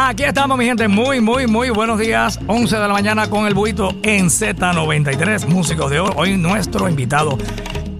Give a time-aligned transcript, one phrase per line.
[0.00, 0.86] Aquí estamos, mi gente.
[0.86, 2.38] Muy, muy, muy buenos días.
[2.46, 6.14] 11 de la mañana con el buito en Z93, músicos de oro.
[6.16, 7.36] Hoy nuestro invitado,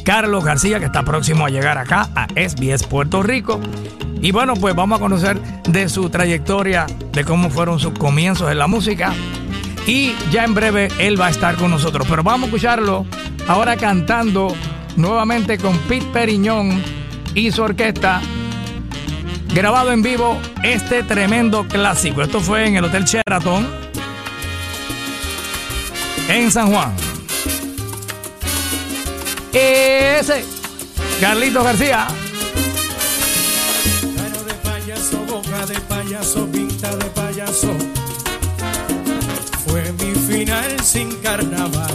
[0.04, 3.58] Carlos García, que está próximo a llegar acá a SBS Puerto Rico.
[4.22, 8.58] Y bueno, pues vamos a conocer de su trayectoria, de cómo fueron sus comienzos en
[8.58, 9.12] la música.
[9.84, 12.06] Y ya en breve él va a estar con nosotros.
[12.08, 13.06] Pero vamos a escucharlo
[13.48, 14.54] ahora cantando
[14.94, 16.80] nuevamente con Pete Periñón
[17.34, 18.20] y su orquesta
[19.54, 22.22] grabado en vivo este tremendo clásico.
[22.22, 23.66] Esto fue en el Hotel Sheraton
[26.28, 26.94] en San Juan.
[29.52, 30.44] Ese,
[31.20, 32.06] Carlitos García.
[34.16, 37.72] Cara de payaso, boca de payaso, pinta de payaso.
[39.66, 41.94] Fue mi final sin carnaval.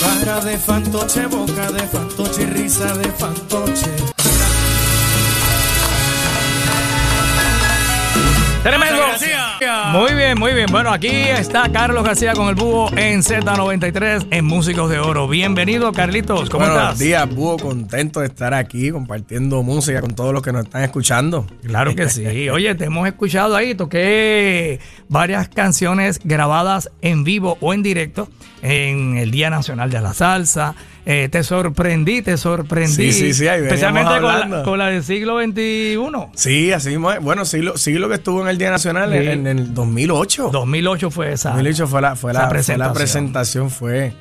[0.00, 4.19] Cara de fantoche, boca de fantoche, risa de fantoche.
[8.62, 9.00] Tremendo.
[9.92, 10.66] Muy bien, muy bien.
[10.70, 15.26] Bueno, aquí está Carlos García con el búho en Z93 en Músicos de Oro.
[15.28, 16.50] Bienvenido, Carlitos.
[16.50, 16.98] ¿Cómo Buenos estás?
[16.98, 17.56] días, Búho.
[17.56, 21.46] Contento de estar aquí compartiendo música con todos los que nos están escuchando.
[21.66, 22.50] Claro que sí.
[22.50, 23.74] Oye, te hemos escuchado ahí.
[23.74, 28.28] Toqué varias canciones grabadas en vivo o en directo
[28.60, 30.74] en el Día Nacional de la Salsa.
[31.06, 33.10] Eh, te sorprendí, te sorprendí.
[33.10, 35.96] Sí, sí, sí, ahí Especialmente con la, con la del siglo XXI.
[36.34, 37.10] Sí, así mismo.
[37.20, 39.28] Bueno, siglo, siglo que estuvo en el Día Nacional en, Sí.
[39.30, 40.50] en el 2008.
[40.52, 41.50] 2008 fue esa.
[41.50, 42.88] 2008 fue la, fue la, fue presentación.
[42.88, 43.70] la presentación.
[43.70, 44.12] Fue.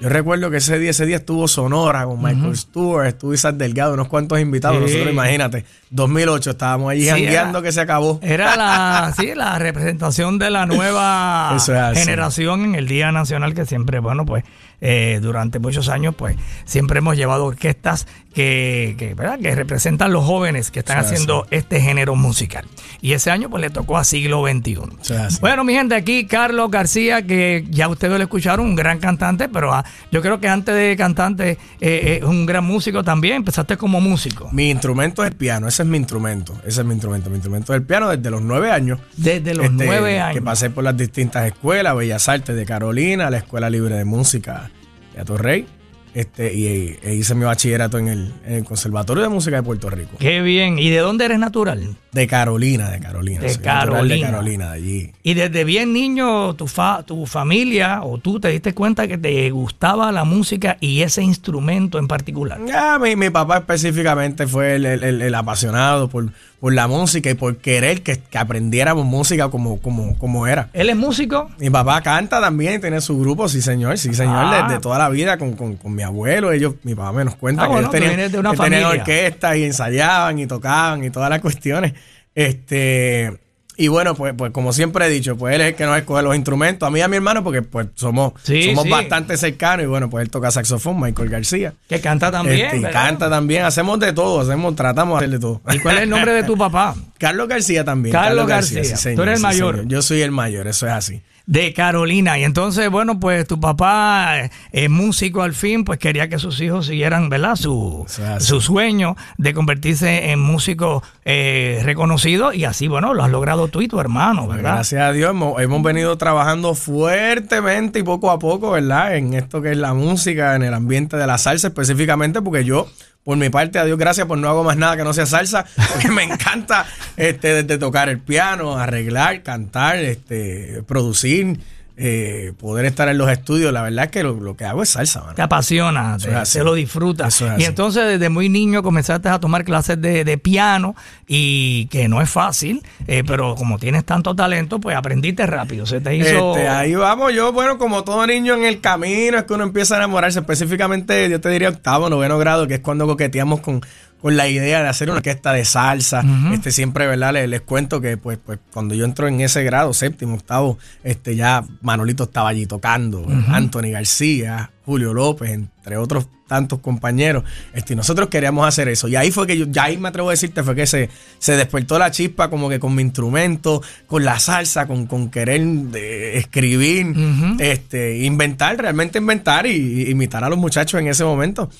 [0.00, 3.94] Yo recuerdo que ese día, ese día estuvo Sonora con Michael Stewart, estuvo Isaac Delgado,
[3.94, 4.78] unos cuantos invitados.
[4.78, 4.84] Sí.
[4.92, 8.18] Nosotros, imagínate, 2008 estábamos Sí, jangueando era- que se acabó.
[8.22, 11.66] Era la, sí, la representación de la nueva es
[11.98, 14.44] generación en el Día Nacional que siempre, bueno, pues
[14.80, 19.40] eh, durante muchos años, pues siempre hemos llevado orquestas que, que, ¿verdad?
[19.40, 22.64] que representan los jóvenes que están Eso es haciendo este género musical.
[23.00, 24.78] Y ese año pues le tocó a siglo XXI.
[25.26, 25.40] Es.
[25.40, 29.72] Bueno, mi gente, aquí Carlos García, que ya ustedes lo escucharon, un gran cantante, pero
[29.72, 33.36] ah, yo creo que antes de cantante eh, eh, es un gran músico también.
[33.36, 34.48] Empezaste como músico.
[34.52, 36.54] Mi instrumento es el piano, ese es mi instrumento.
[36.66, 37.30] Ese es mi instrumento.
[37.30, 38.98] Mi instrumento es el piano desde los nueve años.
[39.16, 40.34] Desde los Este, nueve años.
[40.34, 44.70] Que pasé por las distintas escuelas, Bellas Artes de Carolina, la Escuela Libre de Música
[45.14, 45.68] de Atorrey,
[46.14, 49.90] este, y, e hice mi bachillerato en el, en el Conservatorio de Música de Puerto
[49.90, 50.12] Rico.
[50.18, 50.78] Qué bien.
[50.78, 51.96] ¿Y de dónde eres natural?
[52.12, 53.40] De Carolina, de Carolina.
[53.40, 54.14] De Carolina.
[54.14, 55.12] De Carolina, de allí.
[55.22, 59.50] Y desde bien niño, tu, fa- tu familia o tú te diste cuenta que te
[59.50, 62.58] gustaba la música y ese instrumento en particular.
[62.66, 66.30] Ya, mi, mi papá específicamente fue el- el apasionado por,
[66.60, 70.70] por la música y por querer que, que aprendiéramos música como, como, como era.
[70.72, 71.48] ¿Él es músico?
[71.58, 74.64] Mi papá canta también, tiene su grupo, sí señor, sí señor, Ah.
[74.66, 76.50] desde toda la vida con, con- con mi abuelo.
[76.50, 78.84] Ellos, mi papá me nos cuenta Ah, que bueno, ellos tenían, de una que tenían
[78.84, 81.92] orquestas y ensayaban y tocaban y todas las cuestiones.
[82.34, 83.38] Este,
[83.78, 86.22] y bueno, pues, pues como siempre he dicho, pues él es el que nos escoge
[86.22, 88.90] los instrumentos, a mí y a mi hermano, porque pues somos, Sí, somos sí.
[88.90, 91.74] bastante cercanos y bueno, pues él toca saxofón, Michael García.
[91.88, 92.66] Que canta también.
[92.66, 93.04] Este, y ¿verdad?
[93.04, 95.62] canta también, hacemos de todo, hacemos, tratamos de hacer de todo.
[95.72, 96.94] ¿Y cuál es el nombre de tu papá?
[97.18, 98.12] Carlos García también.
[98.12, 98.82] Carlos García.
[99.14, 99.74] Tú eres el mayor.
[99.76, 99.88] señor.
[99.88, 101.22] Yo soy el mayor, eso es así.
[101.48, 102.38] De Carolina.
[102.38, 106.60] Y entonces, bueno, pues tu papá eh, es músico al fin, pues quería que sus
[106.60, 107.56] hijos siguieran, ¿verdad?
[107.56, 108.04] Su,
[108.38, 113.80] su sueño de convertirse en músico eh, reconocido y así, bueno, lo has logrado tú
[113.80, 114.74] y tu hermano, ¿verdad?
[114.74, 119.16] Gracias a Dios hemos, hemos venido trabajando fuertemente y poco a poco, ¿verdad?
[119.16, 122.88] En esto que es la música, en el ambiente de la salsa específicamente, porque yo,
[123.28, 125.66] por mi parte, a Dios gracias, pues no hago más nada que no sea salsa,
[125.92, 131.60] porque me encanta este, desde tocar el piano, arreglar, cantar, este, producir,
[132.00, 133.72] eh, poder estar en los estudios.
[133.72, 135.34] La verdad es que lo, lo que hago es salsa, mano.
[135.34, 136.58] Te apasiona, te, es así.
[136.58, 137.40] te lo disfrutas.
[137.40, 140.94] Es Y entonces desde muy niño comenzaste a tomar clases de, de piano
[141.26, 145.86] y que no es fácil, eh, pero como tienes tanto talento, pues aprendiste rápido.
[145.86, 146.56] Se te hizo...
[146.56, 149.94] Este, ahí vamos, yo, bueno, como todo niño en el camino, es que uno empieza
[149.94, 153.80] a enamorarse, específicamente, yo te diría octavo, noveno grado, que es cuando coqueteamos con,
[154.20, 156.24] con la idea de hacer una orquesta de salsa.
[156.52, 157.32] Este, siempre, ¿verdad?
[157.32, 161.36] Les, les cuento que, pues, pues, cuando yo entro en ese grado, séptimo, octavo, este,
[161.36, 167.44] ya Manolito estaba allí tocando, Anthony García, Julio López, entre otros tantos compañeros.
[167.74, 169.06] Este, y nosotros queríamos hacer eso.
[169.06, 171.56] Y ahí fue que yo, ya ahí me atrevo a decirte, fue que se, se
[171.56, 175.60] despertó la chispa como que con mi instrumento, con la salsa, con, con querer
[175.94, 177.14] eh, escribir,
[177.60, 181.70] este, inventar, realmente inventar y, y imitar a los muchachos en ese momento.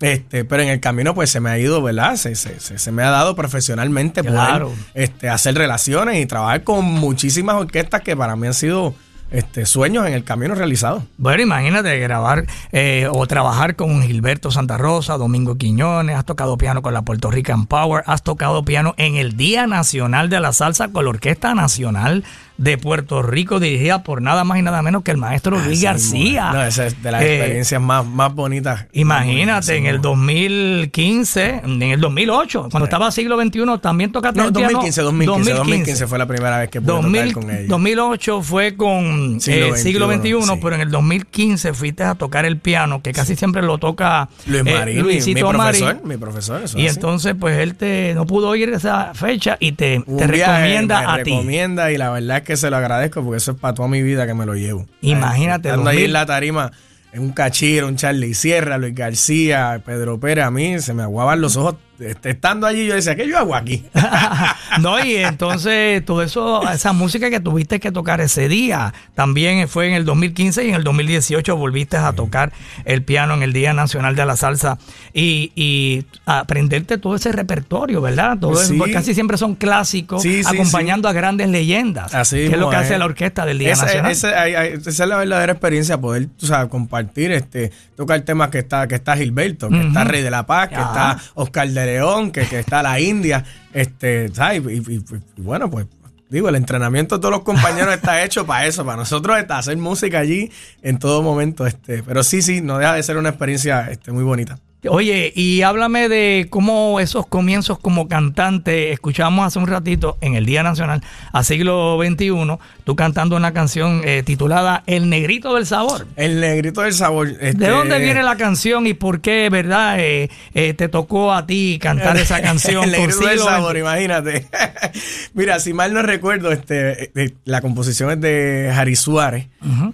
[0.00, 2.16] Este, pero en el camino, pues se me ha ido, ¿verdad?
[2.16, 4.68] Se, se, se- se me ha dado profesionalmente Claro.
[4.70, 8.94] poder este, hacer relaciones y trabajar con muchísimas orquestas que para mí han sido
[9.30, 11.04] este, sueños en el camino realizado.
[11.16, 16.82] Bueno, imagínate grabar eh, o trabajar con Gilberto Santa Rosa, Domingo Quiñones, has tocado piano
[16.82, 20.88] con la Puerto Rican Power, has tocado piano en el Día Nacional de la Salsa
[20.88, 22.24] con la Orquesta Nacional
[22.56, 25.84] de Puerto Rico, dirigida por nada más y nada menos que el maestro Luis Así
[25.84, 26.50] García.
[26.52, 28.86] No, esa es de las Eh, experiencias más, más bonitas.
[28.92, 30.10] Imagínate, en el mismo.
[30.10, 34.68] 2015, en el 2008, cuando estaba siglo XXI, también tocaste No, el piano.
[34.72, 37.68] 2015, 2015, 2015 fue la primera vez que pude 2000 tocar con ellos.
[37.68, 40.58] 2008 fue con Siglo eh, siglo XXI, sí.
[40.62, 44.60] pero en el 2015 fuiste a tocar el piano, que casi siempre lo toca Luis
[44.66, 46.00] eh, Marín, mi- mi, profesor, Marín.
[46.08, 46.62] mi profesor.
[46.62, 46.94] eso Y así.
[46.96, 51.00] entonces, pues él te no pudo ir esa fecha y te, Un te viaje recomienda
[51.00, 51.30] me a ti.
[51.30, 54.26] recomienda y la verdad que se lo agradezco porque eso es para toda mi vida
[54.26, 54.86] que me lo llevo.
[55.00, 56.04] Imagínate, Estando ahí 2000.
[56.06, 56.72] en la tarima,
[57.12, 61.40] en un cachiro, un Charlie Sierra, Luis García, Pedro Pérez, a mí se me aguaban
[61.40, 61.76] los ojos.
[62.24, 63.84] Estando allí yo decía, ¿qué yo hago aquí?
[64.80, 69.88] no, y entonces todo eso, esa música que tuviste que tocar ese día, también fue
[69.88, 72.52] en el 2015 y en el 2018 volviste a tocar
[72.84, 74.78] el piano en el Día Nacional de la Salsa
[75.12, 78.38] y, y aprenderte todo ese repertorio, ¿verdad?
[78.38, 82.58] Todo eso, casi siempre son clásicos, Sí, sí, acompañando a grandes leyendas, Así que es
[82.58, 84.12] lo que hace la orquesta del Día Esa, Nacional.
[84.12, 88.94] esa- es la verdadera experiencia, poder tú sabes, compartir, este, tocar temas que está, que
[88.96, 90.04] está Gilberto, que está.
[90.04, 91.16] Rey de la Paz, que Ah.
[91.16, 94.62] está Oscar de León, que, que está la India, este, ¿sabes?
[94.64, 95.04] Y, y- y-
[95.36, 95.86] y bueno, pues
[96.30, 99.76] digo, el entrenamiento de todos los compañeros está hecho para eso, para nosotros está hacer
[99.76, 100.50] música allí
[100.82, 104.24] en todo momento, este, pero sí, sí, no deja de ser una experiencia este, muy
[104.24, 104.58] bonita.
[104.88, 110.46] Oye, y háblame de cómo esos comienzos como cantante, escuchamos hace un ratito en el
[110.46, 111.02] Día Nacional
[111.32, 116.06] a siglo XXI, tú cantando una canción eh, titulada El Negrito del Sabor.
[116.16, 117.36] El negrito del sabor.
[117.36, 121.46] ¿De este, dónde viene la canción y por qué, verdad, eh, eh, te tocó a
[121.46, 122.84] ti cantar esa canción?
[122.84, 124.46] el negrito del sabor, imagínate.
[125.34, 129.46] Mira, si mal no recuerdo, este, eh, la composición es de Jari Suárez.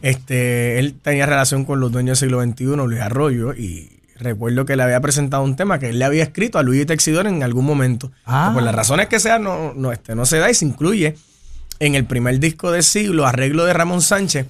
[0.02, 4.76] Este, él tenía relación con los dueños del siglo XXI, Luis Arroyo, y recuerdo que
[4.76, 7.64] le había presentado un tema que él le había escrito a Luis Texidor en algún
[7.64, 8.12] momento.
[8.25, 8.50] Ah.
[8.55, 11.17] Por las razones que sean, no, no, este, no se da y se incluye
[11.78, 14.46] en el primer disco de siglo, arreglo de Ramón Sánchez.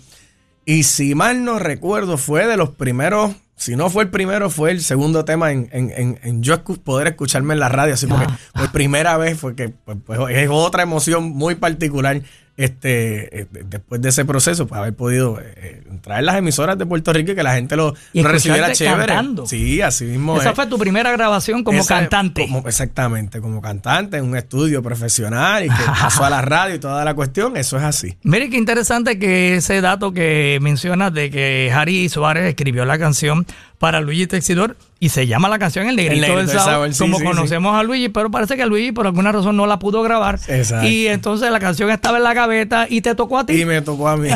[0.67, 4.71] Y si mal no recuerdo, fue de los primeros, si no fue el primero, fue
[4.73, 7.95] el segundo tema en, en- en- en yo escu- poder escucharme en la radio.
[7.95, 8.39] Así porque Ah.
[8.55, 12.21] por primera vez fue que pues, pues, es otra emoción muy particular
[12.65, 16.77] este eh, de- después de ese proceso, pues haber podido eh, entrar en las emisoras
[16.79, 19.07] de Puerto Rico y que la gente lo, Y lo recibiera chévere.
[19.07, 19.47] cantando.
[19.47, 20.39] Sí, así mismo.
[20.41, 20.57] Esa es.
[20.57, 22.43] fue tu primera grabación como Esa- cantante.
[22.43, 26.79] como- exactamente, como cantante en un estudio profesional y que pasó a la radio y
[26.79, 28.17] toda la cuestión, eso es así.
[28.23, 33.47] Mire qué interesante que ese dato que mencionas de que Harry Suárez escribió la canción
[33.79, 37.19] para Luigi Texidor y se llama la canción El Negrito, Negrito del del sí, como
[37.19, 40.39] sí, conocemos a Luigi, pero parece que Luigi por alguna razón no la pudo grabar.
[40.47, 40.87] Exacto.
[40.87, 43.63] Y entonces la canción estaba en la gaveta y te tocó a ti.
[43.63, 44.29] Y me tocó a mí.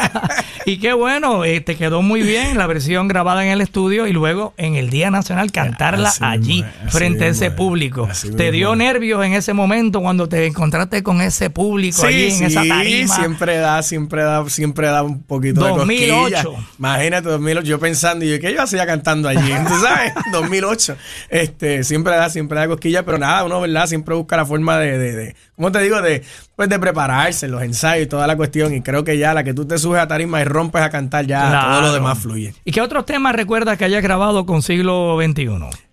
[0.66, 4.12] y qué bueno, eh, te quedó muy bien la versión grabada en el estudio y
[4.12, 8.08] luego en el Día Nacional cantarla Así allí frente a ese público.
[8.36, 12.64] ¿Te dio nervios en ese momento cuando te encontraste con ese público allí en esa
[12.66, 13.14] tarima?
[13.14, 16.42] siempre da, siempre da, siempre da un poquito de 2008.
[16.42, 16.68] cosquilla.
[16.80, 19.52] Imagínate, 2008, yo pensando, y yo, ¿qué yo hacía cantando allí?
[19.68, 19.99] ¿Tú sabes?
[20.32, 20.96] 2008.
[21.28, 23.86] Este, siempre da, siempre da cosquilla, pero nada, uno, ¿verdad?
[23.86, 26.00] Siempre busca la forma de, de, de ¿cómo te digo?
[26.02, 26.22] De,
[26.56, 28.74] pues de prepararse, los ensayos y toda la cuestión.
[28.74, 31.26] Y creo que ya la que tú te subes a tarima y rompes a cantar,
[31.26, 31.80] ya todo Claro.
[31.88, 32.54] lo demás fluye.
[32.64, 35.48] ¿Y qué otros temas recuerdas que hayas grabado con siglo XXI?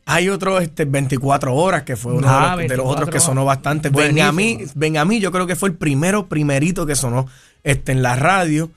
[0.10, 3.10] Hay otro, este, 24 horas, que fue uno Ah, de, los, de los 24 otros
[3.10, 3.90] que sonó bastante.
[3.90, 7.28] Ven a mí, ven a mí, yo creo que fue el primero, primerito que sonó
[7.64, 8.70] este, en la radio.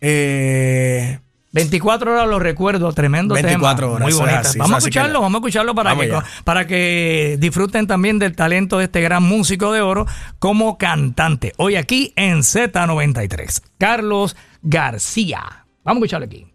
[0.00, 1.18] Eh,
[1.52, 3.94] 24 horas lo recuerdo, tremendo 24 tema.
[3.96, 4.40] horas, Muy bonita.
[4.40, 6.24] así, vamos a que escucharlo, vamos a escucharlo para Vamos que, ya.
[6.44, 10.06] para que disfruten también del talento de este gran músico de oro
[10.38, 11.54] como cantante.
[11.56, 15.64] Hoy aquí en Z93, Carlos García.
[15.84, 16.46] Vamos a escucharlo aquí.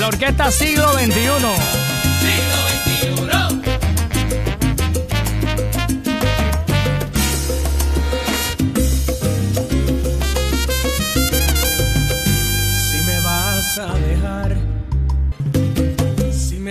[0.00, 1.81] La orquesta siglo XXI.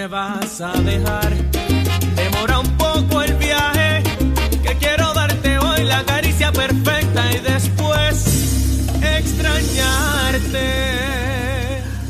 [0.08, 1.34] Vas a dejar,
[2.15, 4.03] demora un poco el viaje,
[4.63, 10.91] que quiero darte hoy la caricia perfecta y después extrañarte.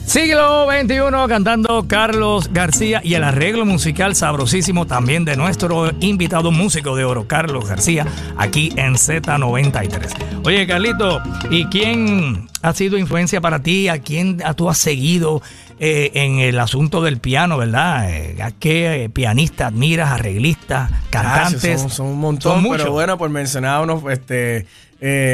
[0.06, 6.96] Siglo XXI cantando Carlos García y el arreglo musical sabrosísimo también de nuestro invitado músico
[6.98, 8.06] de oro, Carlos García,
[8.38, 10.44] aquí en Z93.
[10.44, 13.88] Oye, Carlito, ¿y quién ha sido influencia para ti?
[13.88, 15.42] ¿A quién a tú has seguido
[15.84, 18.08] eh, en el asunto del piano, ¿verdad?
[18.12, 21.82] Eh, ¿A qué eh, pianista admiras, arreglistas, cantantes?
[21.92, 24.68] son, un montón, pero bueno, por mencionar unos, este,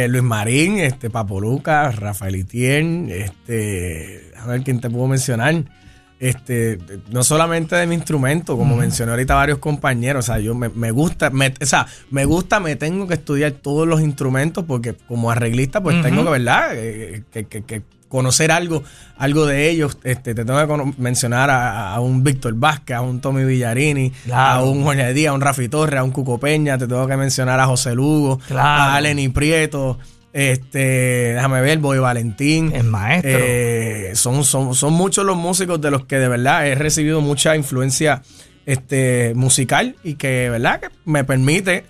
[0.07, 5.65] Luis Marín, este, Papo Lucas, Rafael Itien, este, a ver quién te puedo mencionar
[6.19, 6.79] este,
[7.11, 11.29] no solamente de mi instrumento, como mencioné ahorita varios compañeros, o sea, yo me, gusta,
[11.29, 15.81] me, o sea, me gusta, me tengo que estudiar todos los instrumentos porque como arreglista,
[15.81, 16.69] pues tengo que, ¿verdad?
[16.73, 18.83] Eh, que, conocer algo,
[19.17, 19.97] algo de ellos.
[20.03, 24.83] Este, te tengo que mencionar a, un Víctor Vázquez, a un Tommy Villarini, a un
[24.83, 27.65] Jorge Díaz, a un Rafi Torres, a un Cuco Peña, te tengo que mencionar a
[27.65, 29.97] José Lugo, a Lenny Prieto.
[30.33, 32.71] Este, déjame ver, Boy Valentín.
[32.75, 33.31] El maestro.
[33.33, 37.55] Eh, son, son, son muchos los músicos de los que de verdad he recibido mucha
[37.55, 38.21] influencia
[38.67, 40.81] este, musical y que, ¿verdad?
[40.81, 41.85] Que me permite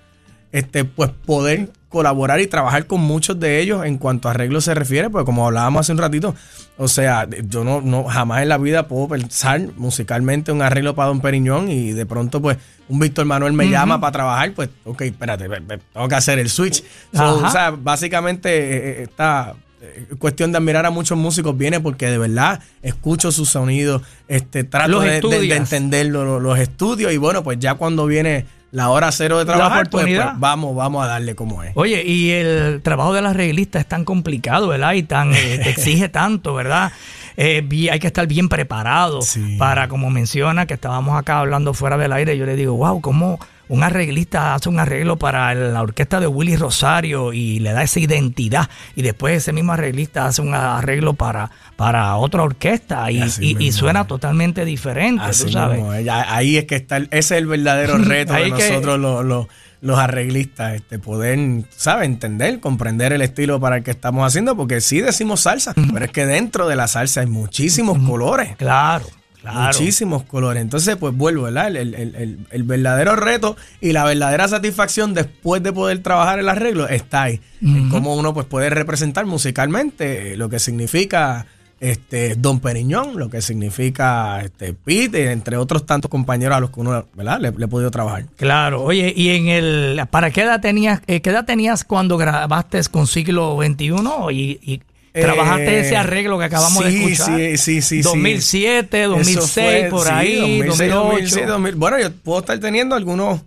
[0.53, 4.73] este, pues poder colaborar y trabajar con muchos de ellos en cuanto a arreglos se
[4.73, 6.35] refiere, pues como hablábamos hace un ratito,
[6.77, 11.07] o sea, yo no, no jamás en la vida puedo pensar musicalmente un arreglo para
[11.07, 12.57] Don Periñón y de pronto pues
[12.89, 16.83] un Víctor Manuel me llama para trabajar, pues ok, espérate, tengo que hacer el switch.
[17.13, 22.07] o sea, básicamente eh, eh, esta eh, cuestión de admirar a muchos músicos viene porque
[22.07, 25.17] de verdad escucho su sonido, este, trato de,
[25.55, 28.45] entender los estudios y bueno, pues ya cuando viene
[28.77, 31.71] la hora cero de trabajar, pues, pues, vamos, vamos a darle como es.
[31.73, 34.93] Oye, y el trabajo de las reglistas es tan complicado, ¿verdad?
[34.93, 36.91] Y tan eh, te exige tanto, ¿verdad?
[37.37, 39.21] Eh, hay que estar bien preparado
[39.57, 43.39] para, como menciona, que estábamos acá hablando fuera del aire, yo le digo, wow, ¿cómo
[43.69, 47.99] un arreglista hace un arreglo para la orquesta de Willy Rosario y le da esa
[47.99, 54.07] identidad y después ese mismo arreglista hace un arreglo para, para otra orquesta y, suena
[54.07, 55.83] totalmente diferente, tú sabes.
[56.09, 59.47] Ahí es que está, ese es el verdadero reto de nosotros los,
[59.81, 61.37] los, arreglistas, este, poder,
[61.75, 62.05] ¿sabes?
[62.05, 66.11] Entender, comprender el estilo para el que estamos haciendo, porque sí decimos salsa, pero es
[66.11, 68.55] que dentro de la salsa hay muchísimos colores.
[68.55, 69.05] Claro.
[69.53, 70.61] Muchísimos colores.
[70.61, 71.75] Entonces, pues vuelvo, ¿verdad?
[71.75, 77.41] El, verdadero reto y la verdadera satisfacción después de poder trabajar el arreglo está ahí.
[77.61, 81.45] En cómo uno pues, puede representar musicalmente lo que significa
[81.79, 86.79] este Don Periñón, lo que significa este Pete, entre otros tantos compañeros a los que
[86.79, 87.39] uno ¿verdad?
[87.39, 88.25] Le, he podido trabajar.
[88.35, 92.81] Claro, oye, y en el ¿para qué edad tenías, eh, qué edad tenías cuando grabaste
[92.91, 93.93] con siglo XXI
[94.31, 94.81] y, y
[95.21, 97.37] Trabajaste ese eh, arreglo que acabamos de escuchar.
[97.37, 98.01] Sí, sí, sí.
[98.01, 101.75] 2007, 2006, por ahí, 2008.
[101.75, 103.41] bueno, yo puedo estar teniendo algunos.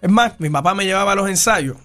[0.00, 1.76] Es más, mi papá me llevaba a los ensayos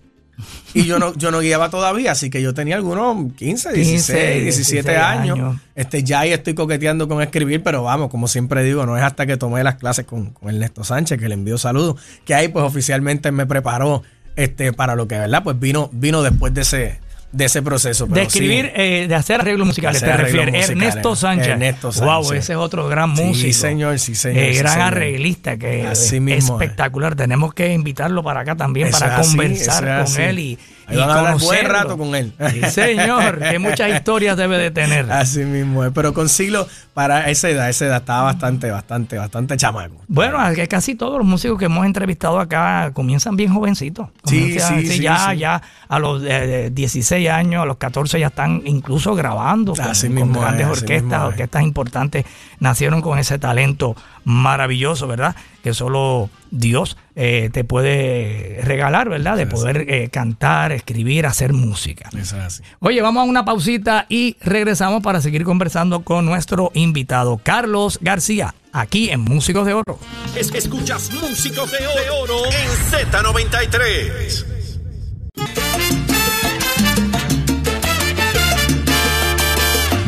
[0.73, 4.97] y yo no, yo no guiaba todavía, así que yo tenía algunos 15, 16, 17
[4.97, 5.59] años.
[5.73, 9.25] Este, ya ahí estoy coqueteando con escribir, pero vamos, como siempre digo, no es hasta
[9.25, 12.65] que tomé las clases con, con Ernesto Sánchez, que le envío saludos, que ahí pues
[12.65, 14.03] oficialmente me preparó
[14.35, 15.43] este, para lo que, ¿verdad?
[15.43, 16.99] Pues vino, vino después de ese,
[17.31, 18.05] de ese proceso.
[18.05, 20.69] de escribir, eh, de hacer arreglos musicales, te refieres.
[20.69, 21.47] Ernesto Sánchez.
[21.49, 22.13] Ernesto Sánchez.
[22.13, 23.35] Wow, ese es otro gran músico.
[23.35, 24.43] Sí, señor, sí, señor.
[24.43, 27.15] Eh, gran arreglista, que es espectacular.
[27.15, 31.39] Tenemos que invitarlo para acá también para conversar con él y Ahí van a hablar
[31.39, 32.33] buen rato con él.
[32.51, 35.11] Sí, señor, que muchas historias debe de tener.
[35.11, 35.91] Así mismo es.
[35.93, 39.95] Pero con Siglo, para esa edad, esa edad estaba bastante, bastante, bastante chamaco.
[40.07, 40.37] Bueno,
[40.69, 44.09] casi todos los músicos que hemos entrevistado acá comienzan bien jovencitos.
[44.25, 49.15] Sí, sí, sí, ya, ya a los 16 años, a los 14 ya están incluso
[49.15, 52.25] grabando así con, grandes orquestas, orquestas importantes.
[52.59, 55.35] Nacieron con ese talento maravilloso, ¿verdad?
[55.63, 59.37] Que solo Dios eh, te puede regalar, ¿verdad?
[59.37, 62.09] De poder eh, cantar, escribir, hacer música.
[62.09, 62.63] Eso es así.
[62.79, 68.55] Oye, vamos a una pausita y regresamos para seguir conversando con nuestro invitado, Carlos García,
[68.73, 69.99] aquí en Músicos de Oro.
[70.35, 75.94] escuchas Músicos de Oro en Z93.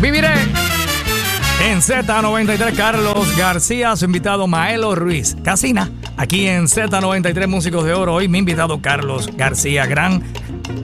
[0.01, 0.31] Viviré
[1.65, 5.35] en Z93, Carlos García, su invitado Maelo Ruiz.
[5.43, 8.13] Casina, aquí en Z93 Músicos de Oro.
[8.13, 10.23] Hoy mi invitado Carlos García, gran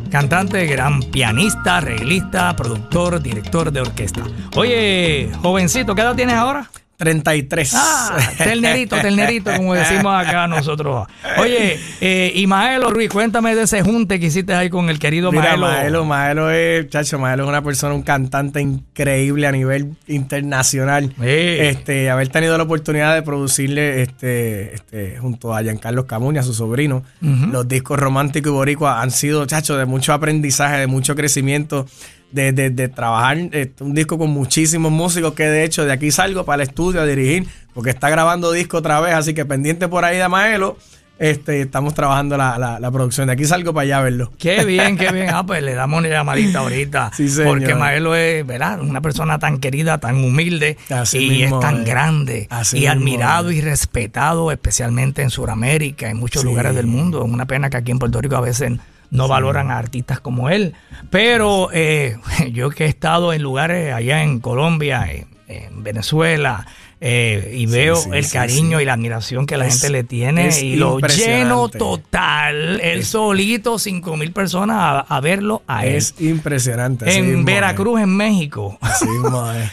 [0.10, 4.24] cantante, gran pianista, arreglista, productor, director de orquesta.
[4.56, 6.70] Oye, jovencito, ¿qué edad tienes ahora?
[7.04, 7.74] 33.
[7.76, 11.06] Ah, ternerito, ternerito, como decimos acá nosotros.
[11.38, 15.32] Oye, eh, y Maelo Ruiz, cuéntame de ese junte que hiciste ahí con el querido
[15.32, 15.68] Mira, Maelo.
[15.68, 21.14] Maelo, Maelo es, chacho, Maelo es una persona, un cantante increíble a nivel internacional.
[21.22, 27.04] Este, haber tenido la oportunidad de producirle este, este, junto a Giancarlo Camuña, su sobrino,
[27.20, 31.86] los discos románticos y boricua han sido, chacho, de mucho aprendizaje, de mucho crecimiento
[32.34, 36.64] de, trabajar eh, un disco con muchísimos músicos que de hecho de aquí salgo para
[36.64, 40.18] el estudio a dirigir porque está grabando disco otra vez, así que pendiente por ahí
[40.18, 40.78] de Maelo.
[41.20, 43.28] Este, estamos trabajando la, la, la producción.
[43.28, 44.34] De aquí salgo para allá a verlo.
[44.40, 45.30] Qué bien, qué bien.
[45.30, 47.12] Ah, pues le damos una llamadita ahorita.
[47.16, 47.60] Sí, señor.
[47.60, 48.82] Porque Maelo es, ¿verdad?
[48.82, 52.94] Una persona tan querida, tan humilde Así y mismo es tan grande Así y mismo
[52.94, 56.48] admirado y respetado, especialmente en Sudamérica, en muchos Sí.
[56.48, 57.24] lugares del mundo.
[57.24, 58.72] Es una pena que aquí en Puerto Rico a veces
[59.14, 60.74] no valoran a artistas como él.
[61.10, 62.18] Pero eh,
[62.52, 66.66] yo que he estado en lugares allá en Colombia, en, en Venezuela,
[67.06, 70.04] eh, y veo sí, el sí, cariño y la admiración que la Es- gente le
[70.06, 75.96] tiene y lo lleno total, él solito, cinco mil personas a, a verlo a él.
[75.96, 77.14] Es impresionante.
[77.18, 78.78] En Veracruz, en México.
[78.82, 79.06] Así.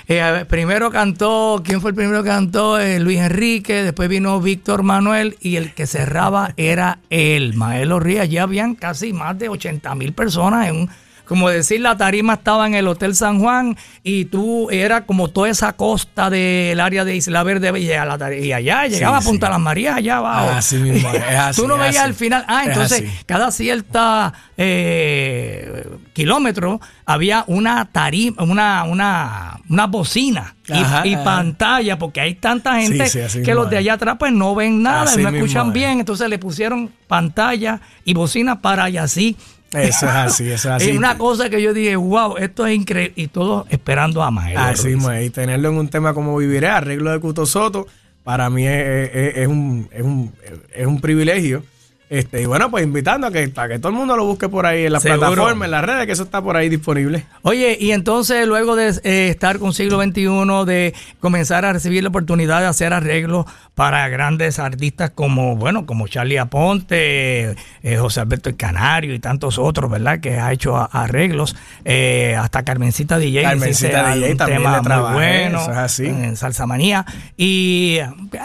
[0.09, 2.79] Eh, primero cantó, ¿quién fue el primero que cantó?
[2.79, 8.29] Eh, Luis Enrique, después vino Víctor Manuel y el que cerraba era él, Maelo Rías.
[8.29, 10.89] Ya habían casi más de 80 mil personas en un,
[11.27, 15.49] como decir, la tarima estaba en el Hotel San Juan y tú era como toda
[15.49, 19.21] esa costa del área de Isla Verde y, a la tari- y allá llegaba a
[19.21, 19.27] sí.
[19.27, 20.49] Punta Las Marías, allá abajo.
[20.51, 22.45] Así mismo es, así, tú no veías al final.
[22.47, 30.73] Ah, Es entonces cada cierta eh, kilómetro había una tarima, una, una, una bocina y,
[30.73, 31.23] Ajá, y ajá.
[31.23, 34.53] pantalla, porque hay tanta gente Sí, sí, así que los de allá atrás pues no
[34.55, 35.73] ven nada, Así no escuchan es.
[35.73, 39.35] bien, entonces le pusieron pantalla y bocina para y así.
[39.73, 40.89] Eso es así, eso es así.
[40.91, 43.13] Es una cosa que yo dije, wow, esto es increíble.
[43.15, 44.59] Y todos esperando a Maelo.
[44.59, 44.95] Así.
[45.23, 47.87] Y tenerlo en un tema como Viviré, arreglo de Cuto Soto,
[48.23, 50.33] para mí es, es- es un, es, un,
[50.73, 51.63] es un privilegio.
[52.09, 54.65] Este, y bueno, pues invitando a que, a que todo el mundo lo busque por
[54.65, 55.27] ahí en las Seguro.
[55.31, 57.25] plataformas, en las redes, que eso está por ahí disponible.
[57.41, 60.21] Oye, y entonces luego de eh, estar con siglo XXI,
[60.65, 63.45] de comenzar a recibir la oportunidad de hacer arreglos
[63.75, 69.59] para grandes artistas como, bueno, como Charlie Aponte, eh, José Alberto el Canario y tantos
[69.59, 70.19] otros, ¿verdad?
[70.19, 73.43] Que ha hecho a- arreglos, eh, hasta Carmencita DJ.
[73.43, 76.05] Carmencita DJ un también tema le muy trabajé, bueno eso es así.
[76.05, 77.05] en Salsa Manía.
[77.35, 77.99] Y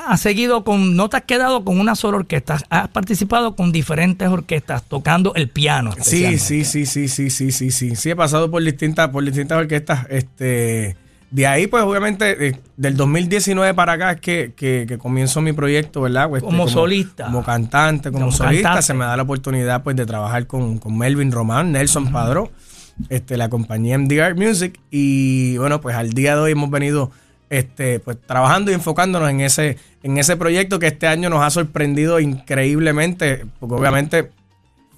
[0.09, 4.29] has seguido con, no te has quedado con una sola orquesta, has participado con diferentes
[4.29, 5.93] orquestas tocando el piano.
[6.01, 7.97] Sí, sí, sí, sí, sí, sí, sí, sí.
[7.97, 10.07] Sí, he pasado por distintas, por distintas orquestas.
[10.11, 10.97] Este,
[11.33, 15.55] de ahí, pues, obviamente, eh, del 2019 para acá es que, que, que comienzo mi
[15.55, 16.29] proyecto, ¿verdad?
[16.29, 17.25] Pues, Como solista.
[17.25, 18.63] Como cantante, como, Como solista.
[18.69, 18.87] cantante.
[18.87, 22.51] Se me da la oportunidad, pues, de trabajar con, con Melvin Román, Nelson Padró,
[23.09, 24.79] este, la compañía MD Art Music.
[24.91, 27.11] Y, bueno, pues, al día de hoy hemos venido,
[27.49, 31.51] este, pues, trabajando y enfocándonos en ese, en ese proyecto que este año nos ha
[31.51, 34.31] sorprendido increíblemente, porque obviamente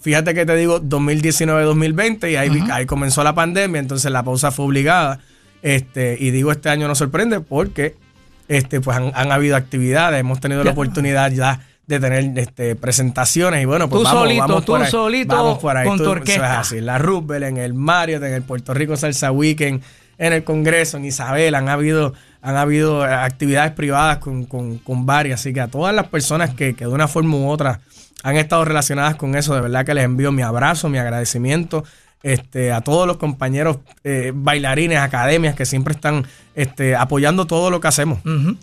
[0.01, 4.51] fíjate que te digo 2019-2020 y ahí, vi- ahí comenzó la pandemia, entonces la pausa
[4.51, 5.21] fue obligada.
[5.63, 7.97] Este, y digo, este año nos sorprende porque
[8.49, 13.63] este, pues han, han habido actividades, hemos tenido la oportunidad ya de tener este, presentaciones
[13.63, 15.99] y bueno, pues Tú vamos, solito, vamos tú por ahí, solito vamos por ahí, con
[15.99, 19.83] tu eso es así, la Roosevelt, en el Marriott, en el Puerto Rico Salsa Weekend,
[20.19, 25.07] en el Congreso, en Isabel, han habido, han habido eh, actividades privadas con, con, con
[25.07, 27.81] varias, así que a todas las personas que, que de una forma u otra
[28.23, 31.85] han estado relacionadas con eso, de verdad que les envío mi abrazo, mi agradecimiento.
[32.23, 37.81] Este, a todos los compañeros eh, bailarines, academias que siempre están este, apoyando todo lo
[37.81, 38.21] que hacemos.
[38.25, 38.57] Ujú.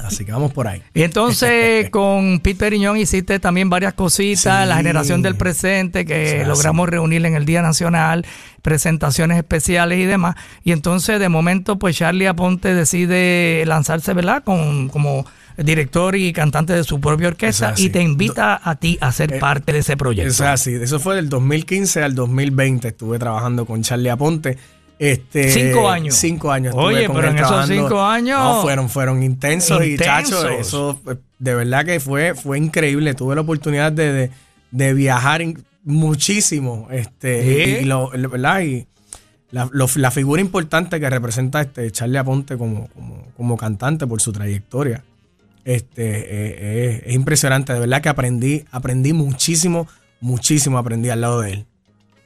[0.00, 0.82] Así que vamos por ahí.
[0.94, 4.68] Y entonces con Pete Periñón hiciste también varias cositas, Sí.
[4.68, 8.26] la generación del presente que logramos reunir en el Día Nacional,
[8.62, 10.34] presentaciones especiales y demás.
[10.64, 14.42] Y entonces de momento pues Charlie Aponte decide lanzarse, ¿verdad?
[14.44, 15.24] Con, como
[15.56, 19.38] director y cantante de su propia orquesta y te invita a ti a ser Eh,
[19.38, 20.30] parte de ese proyecto.
[20.30, 20.72] Es así.
[20.74, 22.88] Eso fue del 2015 al 2020.
[22.88, 24.56] Estuve trabajando con Charlie Aponte.
[25.04, 26.14] Este, Cinco años.
[26.14, 26.74] Cinco años.
[26.76, 30.44] Oye, pero en esos cinco años- No, fueron, fueron intensos, y chachos.
[30.60, 33.14] Eso eh, de verdad que fue, fue increíble.
[33.14, 34.30] Tuve la oportunidad de, de-
[34.70, 35.42] de viajar
[35.84, 36.88] muchísimo.
[36.90, 37.44] Este,
[37.80, 38.60] y, y lo, lo- ¿verdad?
[38.62, 38.86] Y
[39.50, 44.20] la, lo- la figura importante que representa este Charlie Aponte como, como, como cantante por
[44.20, 45.02] su trayectoria.
[45.64, 46.24] Este, eh,
[46.58, 49.86] eh, es impresionante, de verdad que aprendí, aprendí muchísimo,
[50.20, 51.66] muchísimo aprendí al lado de él.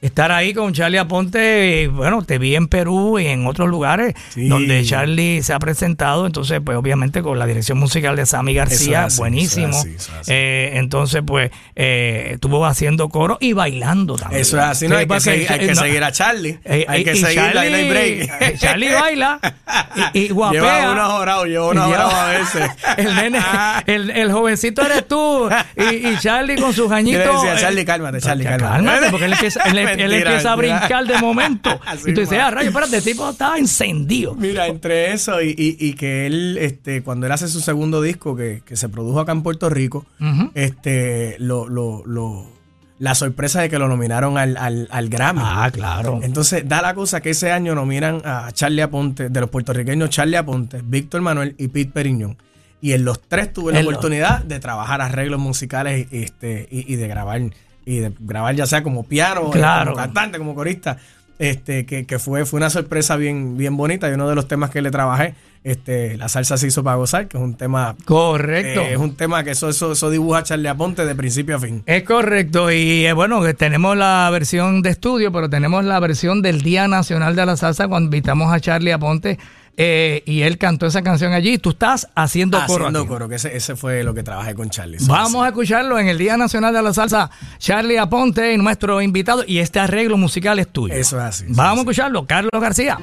[0.06, 4.14] Estar ahí con Charlie Aponte, eh, bueno, te vi en Perú y en otros lugares
[4.30, 4.48] Sí.
[4.48, 9.06] donde Charlie se ha presentado, entonces pues obviamente con la dirección musical de Sammy García,
[9.06, 9.68] es buenísimo.
[9.68, 10.30] eso es así, eso es así.
[10.32, 14.42] Eh, entonces pues eh, estuvo haciendo coro y bailando también.
[14.42, 14.96] Eso es así, ¿no?
[14.96, 16.58] Hay que, seguir, hay eh, que no, seguir a Charlie.
[16.64, 18.58] eh, hay que no hay Charlie- break.
[18.58, 19.40] Charlie baila
[20.14, 20.60] y, y guapea.
[20.62, 22.70] Lleva unos orados, lleva Lleva- orados a veces.
[22.96, 23.38] El nene,
[23.86, 27.44] el, el jovencito eres tú y, y Charlie con sus añitos.
[27.44, 29.10] eh, Charlie, cálmate, Charlie, Cálmate, cálmate.
[29.10, 31.80] porque él empieza, él, él empieza a brincar de momento.
[32.06, 34.34] Y tú dices, ah, rayo, espérate, el tipo estaba encendido.
[34.34, 38.36] Mira, entre eso y, y- y que él, este, cuando él hace su segundo disco
[38.36, 40.06] que, que se produjo acá en Puerto Rico,
[40.54, 42.46] este, lo, lo, lo-
[42.98, 45.42] la sorpresa de que lo nominaron al, al, al Grammy.
[45.44, 46.20] Ah, claro.
[46.22, 50.36] Entonces, da la cosa que ese año nominan a Charlie Aponte, de los puertorriqueños Charlie
[50.36, 52.38] Aponte, Víctor Manuel y Pete Periñón.
[52.80, 57.08] Y en los tres tuve la oportunidad de trabajar arreglos musicales este, y, y de
[57.08, 57.40] grabar.
[57.86, 59.92] Y de grabar ya sea como piano, Claro.
[59.92, 60.98] como cantante, como corista.
[61.38, 64.08] Este, que, que fue, fue una sorpresa bien, bien bonita.
[64.10, 67.28] Y uno de los temas que le trabajé, este, la salsa se hizo para gozar,
[67.28, 67.94] que es un tema.
[68.06, 68.80] Correcto.
[68.80, 71.82] eh, es un tema que eso, eso, eso dibuja Charlie Aponte de principio a fin.
[71.84, 76.62] Es correcto, y eh, bueno, tenemos la versión de estudio, pero tenemos la versión del
[76.62, 79.38] Día Nacional de la Salsa cuando invitamos a Charlie Aponte
[79.76, 81.58] eh, y él cantó esa canción allí.
[81.58, 82.84] Tú estás haciendo coro.
[82.86, 83.08] Haciendo aquí.
[83.08, 84.98] coro, que ese, ese fue lo que trabajé con Charlie.
[85.02, 85.38] Vamos sí.
[85.38, 87.30] a escucharlo en el Día Nacional de la Salsa.
[87.58, 90.94] Charlie Aponte, nuestro invitado, y este arreglo musical es tuyo.
[90.94, 91.44] Eso es así.
[91.44, 91.80] eso Vamos a así.
[91.80, 92.98] escucharlo, Carlos García,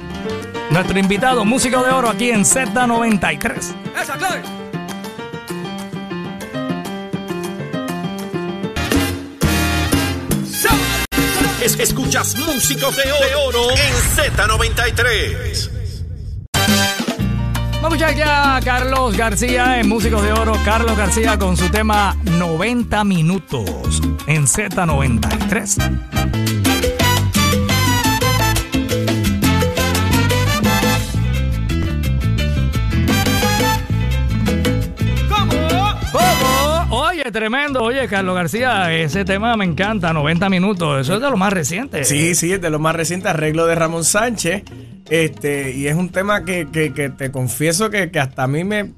[0.70, 3.52] nuestro invitado, músico de oro aquí en Z93.
[4.00, 4.64] ¡Esa, Chloe!
[11.62, 15.70] Es- escuchas Músicos de Oro, de Oro en Z93.
[17.84, 20.54] Vamos a escuchar ya a Carlos García en Músicos de Oro.
[20.64, 26.00] Carlos García con su tema 90 minutos en Z93.
[35.28, 35.52] ¿Cómo?
[36.10, 37.02] ¿Cómo?
[37.02, 37.82] Oye, tremendo.
[37.82, 41.02] Oye, Carlos García, ese tema me encanta, 90 minutos.
[41.02, 42.02] Eso es de lo más reciente.
[42.04, 44.62] Sí, sí, es de lo más reciente, arreglo de Ramón Sánchez.
[45.10, 48.64] Este, y es un tema que, que- que te confieso que, que hasta a mí
[48.64, 48.92] me,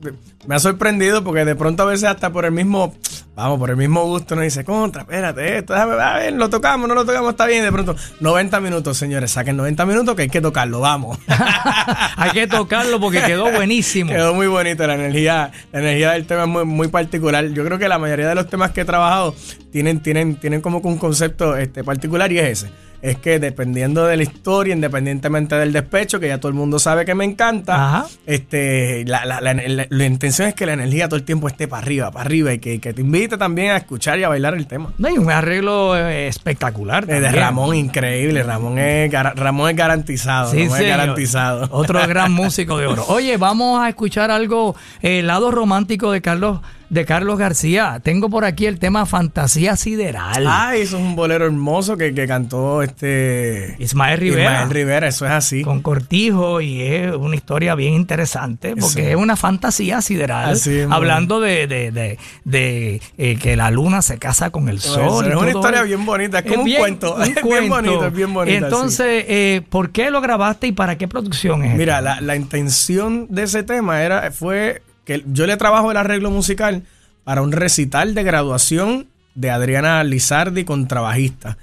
[0.46, 2.94] me ha sorprendido porque de pronto a veces hasta por el mismo,
[3.34, 6.88] vamos, por el mismo gusto nos dice, contra, espérate, esto, déjame a ver, lo tocamos,
[6.88, 7.62] no lo tocamos, está bien.
[7.62, 11.18] Y de pronto, 90 minutos, señores, saquen 90 minutos que hay que tocarlo, vamos.
[12.18, 14.10] Hay que tocarlo porque quedó buenísimo.
[14.10, 17.46] Quedó muy bonito, la energía, la energía del tema es muy, muy particular.
[17.48, 19.34] Yo creo que la mayoría de los temas que he trabajado
[19.72, 22.70] tienen, tienen, tienen como que un concepto este, particular y es ese.
[23.06, 27.04] Es que dependiendo de la historia, independientemente del despecho, que ya todo el mundo sabe
[27.04, 28.06] que me encanta, Ajá.
[28.26, 31.68] este, la, la- la- la- la intención es que la energía todo el tiempo esté
[31.68, 34.54] para arriba, para arriba, y que, que te invite también a escuchar y a bailar
[34.54, 34.92] el tema.
[34.98, 37.04] No, y un arreglo eh, espectacular.
[37.08, 37.30] Eh, De.
[37.30, 38.42] Ramón, increíble.
[38.42, 40.50] Ramón es, Ramón es garantizado.
[40.50, 41.68] Sí, Ramón es garantizado.
[41.70, 43.04] Otro gran músico de oro.
[43.08, 48.00] Oye, vamos a escuchar algo, eh, el lado romántico de Carlos, de Carlos García.
[48.02, 50.46] Tengo por aquí el tema Fantasía Sideral.
[50.48, 54.52] Ay, eso es un bolero hermoso que, que cantó este Ismael Rivera.
[54.52, 55.62] Ismael Rivera, eso es así.
[55.62, 60.90] Con Cortijo y es una historia bien interesante porque es una fantasía sideral Así es,
[60.90, 65.26] hablando de, de, de, de, eh, que la luna se casa con el sol.
[65.26, 68.56] es una historia bien bonita, es como un cuento, es bien bonito, es bien bonita,
[68.56, 71.76] Entonces, eh, ¿por qué lo grabaste y para qué producción es?
[71.76, 76.30] Mira, la, la intención de ese tema era fue que yo le trabajo el arreglo
[76.30, 76.82] musical
[77.24, 81.56] para un recital de graduación de Adriana Lizardi, contrabajista.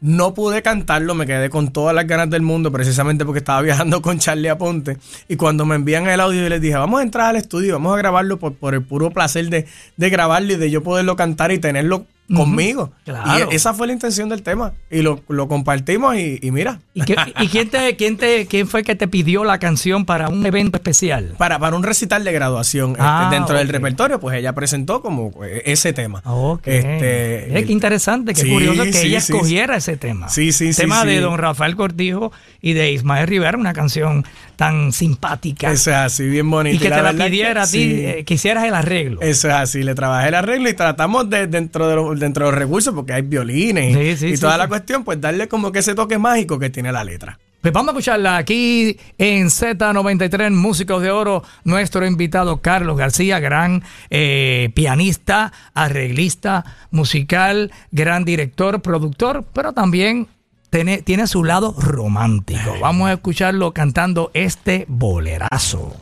[0.00, 4.00] No pude cantarlo, me quedé con todas las ganas del mundo, precisamente porque estaba viajando
[4.00, 4.96] con Charlie Aponte.
[5.28, 7.92] Y cuando me envían el audio, yo les dije, vamos a entrar al estudio, vamos
[7.94, 11.52] a grabarlo por, por el puro placer de, de grabarlo y de yo poderlo cantar
[11.52, 12.92] y tenerlo conmigo.
[13.04, 13.48] Claro.
[13.50, 14.72] Y esa fue la intención del tema.
[14.90, 16.80] Y lo, lo compartimos y, y mira.
[16.94, 20.28] ¿Y, qué- y quién, te, quién, te, quién fue que te pidió la canción para
[20.28, 21.34] un evento especial?
[21.38, 25.32] Para, para un recital de graduación este, Ah, dentro del repertorio, pues ella presentó como
[25.44, 26.22] eh, ese tema.
[26.24, 26.66] Ok.
[26.66, 30.28] Este, Eh, qué interesante, qué sí, curioso que sí, ella sí, escogiera ese tema.
[30.28, 34.24] Sí, sí, sí, Tema de don Rafael Cortijo y de Ismael Rivera, una canción
[34.60, 35.72] tan simpática.
[35.72, 36.76] Eso es así, bien bonito.
[36.76, 39.18] y que te la pidiera a ti, sí, eh, que hicieras el arreglo.
[39.22, 42.50] Eso es así, le trabajé el arreglo y tratamos de dentro de los, dentro de
[42.52, 45.48] los recursos, porque hay violines y- Sí, sí, y sí, toda la cuestión, pues darle
[45.48, 47.38] como que ese toque mágico que tiene la letra.
[47.62, 53.82] Pues vamos a escucharla aquí en Z93, Músicos de Oro, nuestro invitado Carlos García, gran
[54.10, 60.26] eh, pianista, arreglista musical, gran director, productor, pero también
[60.70, 62.74] tiene, tiene su lado romántico.
[62.80, 65.96] Vamos a escucharlo cantando este bolerazo.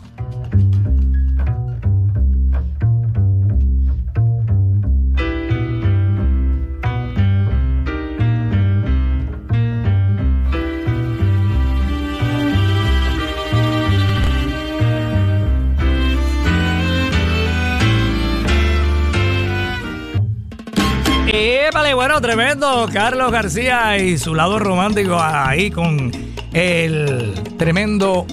[21.30, 22.88] Épale, bueno, tremendo.
[22.90, 26.10] Carlos García y su lado romántico ahí con
[26.54, 28.26] el tremendo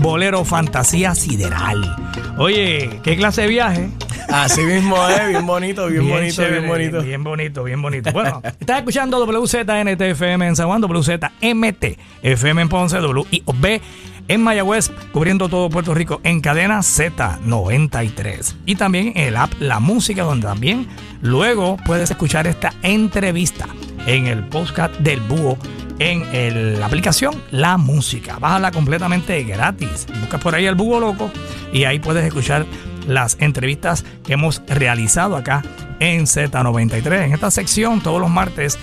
[0.00, 1.94] bolero Fantasía Sideral.
[2.38, 3.88] Oye, ¿qué clase de viaje?
[4.28, 7.02] Así mismo es, bien bonito, bien, bonito, chévere, bien bonito.
[7.02, 8.12] Bien bonito, bien bonito.
[8.12, 11.84] Bueno, estás escuchando WZNTFM en San Juan, WZMT
[12.22, 13.80] FM en Ponce, WIOB
[14.28, 18.54] en Mayagüez, cubriendo todo Puerto Rico en cadena Z93.
[18.66, 20.88] Y también el app La Música, donde también
[21.20, 23.66] luego puedes escuchar esta entrevista
[24.06, 25.58] en el podcast del Búho
[25.98, 28.38] en la aplicación La Música.
[28.38, 30.06] Bájala completamente gratis.
[30.20, 31.30] Buscas por ahí el Búho Loco
[31.72, 32.66] y ahí puedes escuchar
[33.06, 35.62] las entrevistas que hemos realizado acá
[36.00, 38.78] en Z93, en esta sección todos los martes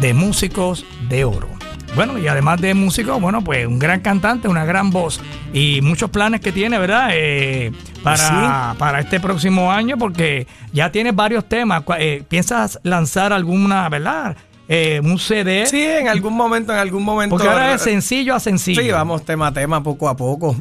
[0.00, 1.61] de Músicos de Oro.
[1.94, 5.20] Bueno, y además de músico, bueno, pues un gran cantante, una gran voz
[5.52, 7.10] y muchos planes que tiene, ¿verdad?
[7.12, 7.70] Eh,
[8.02, 11.82] para, para este próximo año, porque ya tienes varios temas.
[11.98, 14.36] Eh, ¿Piensas lanzar alguna, ¿verdad?
[14.68, 15.66] Eh, un CD.
[15.66, 17.36] Sí, en algún momento, en algún momento.
[17.36, 18.82] Porque ahora es sencillo a sencillo.
[18.82, 20.56] Sí, vamos tema a tema, poco a poco.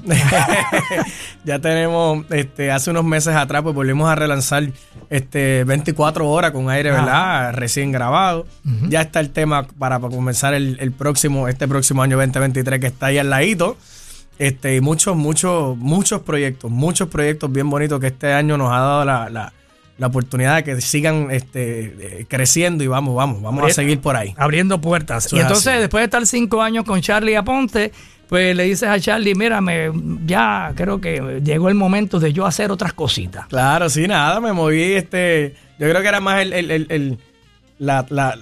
[1.46, 4.64] ya tenemos, este, hace unos meses atrás, pues volvimos a relanzar
[5.10, 7.54] este 24 horas con aire, ¿verdad?
[7.54, 8.46] Recién grabado.
[8.90, 13.18] Ya está el tema para, comenzar el, próximo, este próximo año 2023 que está ahí
[13.18, 13.78] al ladito.
[14.40, 18.80] Este, y muchos, muchos, muchos proyectos, muchos proyectos bien bonitos que este año nos ha
[18.80, 19.54] dado la la
[20.08, 24.34] oportunidad de que sigan este, creciendo y vamos, vamos, vamos a seguir por ahí.
[24.38, 25.32] Abriendo puertas.
[25.32, 27.92] y entonces, después de estar cinco años con Charlie Aponte,
[28.32, 29.92] pues le dices a Charlie, mírame,
[30.26, 33.48] ya creo que llegó el momento de yo hacer otras cositas.
[33.48, 37.20] Claro, sí, nada, me moví, este, yo creo que era más el, el, el,
[37.78, 38.38] la, la,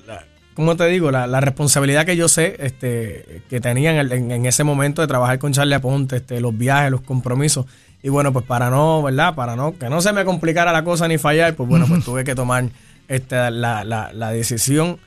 [0.54, 1.10] ¿cómo te digo?
[1.10, 5.54] La, responsabilidad que yo sé este, que tenía en, en, ese momento de trabajar con
[5.54, 7.66] Charlie Aponte, este, los viajes, los compromisos.
[8.02, 9.36] Y bueno, pues para no, ¿verdad?
[9.36, 12.24] Para no, que no se me complicara la cosa ni fallar, pues bueno, pues tuve
[12.24, 12.66] que tomar
[13.08, 15.00] este, la, la, la decisión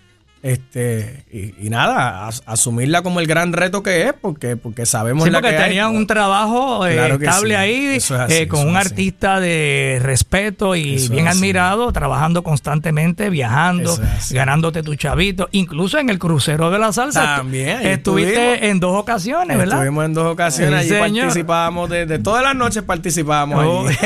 [0.42, 5.50] este, y, nada, asumirla como el gran reto que es, porque, porque sabemos sí, porque
[5.50, 11.28] que tenían un trabajo eh, estable ahí, eh, con un artista de respeto y bien
[11.28, 13.96] admirado, trabajando constantemente, viajando,
[14.30, 17.36] ganándote tu chavito, incluso en el crucero de la salsa.
[17.36, 17.86] También.
[17.86, 19.76] Estuviste en dos ocasiones, ¿verdad?
[19.76, 23.86] Estuvimos en dos ocasiones, allí participábamos, de, todas las noches participábamos oh.
[23.86, 23.96] allí.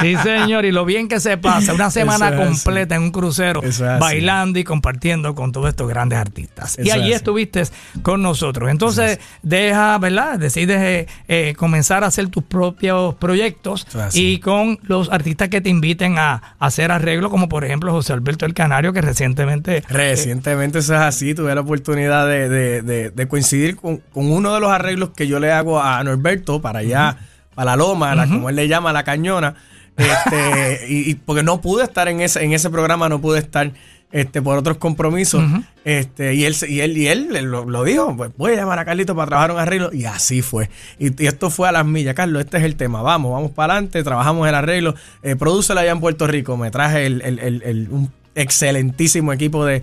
[0.02, 3.62] sí, señor, y lo bien que se pasa, una semana completa en un crucero,
[3.98, 6.76] bailando y compartiendo con todos estos grandes artistas.
[6.82, 7.62] y allí estuviste
[8.02, 8.72] con nosotros.
[8.72, 10.36] Entonces, deja, ¿verdad?
[10.36, 15.70] Decides eh, eh, comenzar a hacer tus propios proyectos y con los artistas que te
[15.70, 19.76] inviten a, hacer arreglos, como por ejemplo José Alberto El Canario, que recientemente...
[19.76, 25.10] Eh, recientemente eso es así, tuve la oportunidad de, coincidir con, uno de los arreglos
[25.10, 27.16] que yo le hago a Norberto para allá,
[27.54, 29.54] para la Loma, como él le llama, la Cañona.
[29.96, 33.70] Este, y, porque no pude estar en ese, en ese programa, no pude estar
[34.10, 35.42] este, por otros compromisos.
[35.84, 39.14] este, y él, y él, y él lo, dijo, pues voy a llamar a Carlito
[39.14, 39.90] para trabajar un arreglo.
[39.92, 40.70] Y así fue.
[40.98, 42.14] Y, esto fue a las millas.
[42.14, 43.02] Carlos, este es el tema.
[43.02, 44.94] Vamos, vamos para adelante, trabajamos el arreglo.
[45.22, 45.36] Eh,
[45.70, 46.56] allá en Puerto Rico.
[46.56, 49.82] Me traje el, el, el, un excelentísimo equipo de,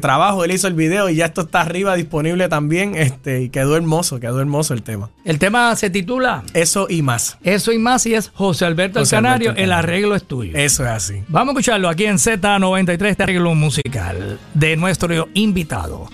[0.00, 0.44] trabajo.
[0.44, 2.96] Él hizo el video y ya esto está arriba disponible también.
[2.96, 5.10] Este, y quedó hermoso, quedó hermoso el tema.
[5.24, 7.38] El tema se titula Eso y más.
[7.44, 9.54] Eso y más y es José Alberto el Canario.
[9.56, 10.52] el arreglo es tuyo.
[10.56, 11.22] Eso es así.
[11.28, 16.08] Vamos a escucharlo aquí en Z93, este arreglo musical de nuestro invitado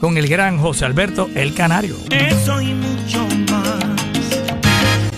[0.00, 1.96] con el gran José Alberto el Canario.
[2.10, 3.45] Eso y mucho más.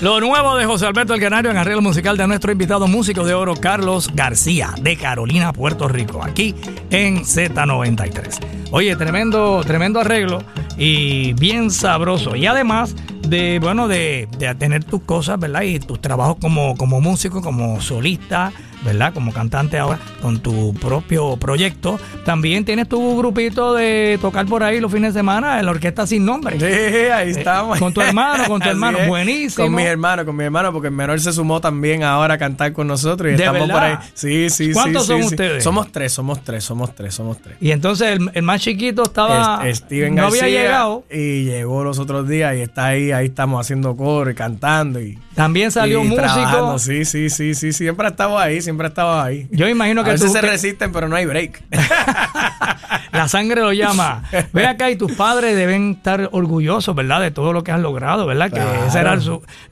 [0.01, 3.35] Lo nuevo de José Alberto El Canario en arreglo musical de nuestro invitado músico de
[3.35, 6.55] oro Carlos García de Carolina, Puerto Rico, aquí
[6.91, 8.39] en Z93.
[8.71, 10.45] Oye, tremendo, tremendo arreglo
[10.77, 12.37] y bien sabroso.
[12.37, 12.95] Y además
[13.27, 15.63] de, bueno, de, de tener tus cosas, ¿verdad?
[15.63, 18.53] Y tus trabajos como, como músico, como solista,
[18.85, 19.13] ¿verdad?
[19.15, 21.99] Como cantante ahora, con tu propio proyecto.
[22.25, 26.07] También tienes tu grupito de tocar por ahí los fines de semana en la orquesta
[26.07, 26.59] sin nombre.
[26.59, 27.79] Sí, ahí eh, estamos.
[27.79, 29.67] con tu hermano, con tu hermano, buenísimo.
[29.67, 32.73] Con mi hermano, con mi hermano, porque el menor se sumó también ahora a cantar
[32.73, 33.97] con nosotros y estamos por ahí.
[34.15, 35.65] Sí, sí, ¿Cuántos son ustedes?
[35.65, 37.57] Somos tres, somos tres, somos tres, somos tres.
[37.61, 39.63] Y entonces el, más chiquito estaba.
[39.73, 41.05] Steven no había llegado.
[41.11, 45.19] Y llegó los otros días y está ahí, ahí estamos haciendo coro y cantando y
[45.39, 46.81] también salió un músico.
[46.81, 49.47] Sí, sí, sí, sí, siempre ha estado ahí, siempre ha estado ahí.
[49.53, 51.63] Yo imagino que a veces se resisten, pero no hay break.
[53.13, 54.23] La sangre lo llama.
[54.53, 57.21] Ve acá y tus padres deben estar orgullosos, ¿verdad?
[57.21, 58.51] De todo lo que has logrado, ¿verdad?
[58.51, 59.23] Que ese era el,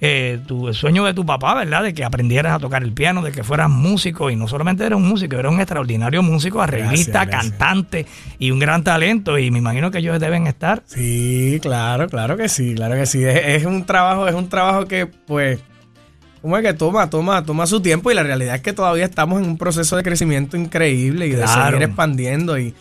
[0.00, 1.82] eh, tu, sueño de tu papá, ¿verdad?
[1.82, 4.96] De que aprendieras a tocar el piano, de que fueras músico y no solamente eres
[4.96, 8.06] un músico, eres un extraordinario músico, arreglista, cantante
[8.38, 10.82] y un gran talento y me imagino que ellos deben estar.
[10.86, 13.24] Sí, claro, claro que sí, claro que sí.
[13.24, 15.60] es un trabajo, es un trabajo que pues
[16.46, 18.08] ¿Cómo es que toma, toma, toma su tiempo?
[18.12, 21.44] Y la realidad es que todavía estamos en un proceso de crecimiento increíble y de
[21.44, 22.72] seguir expandiendo y,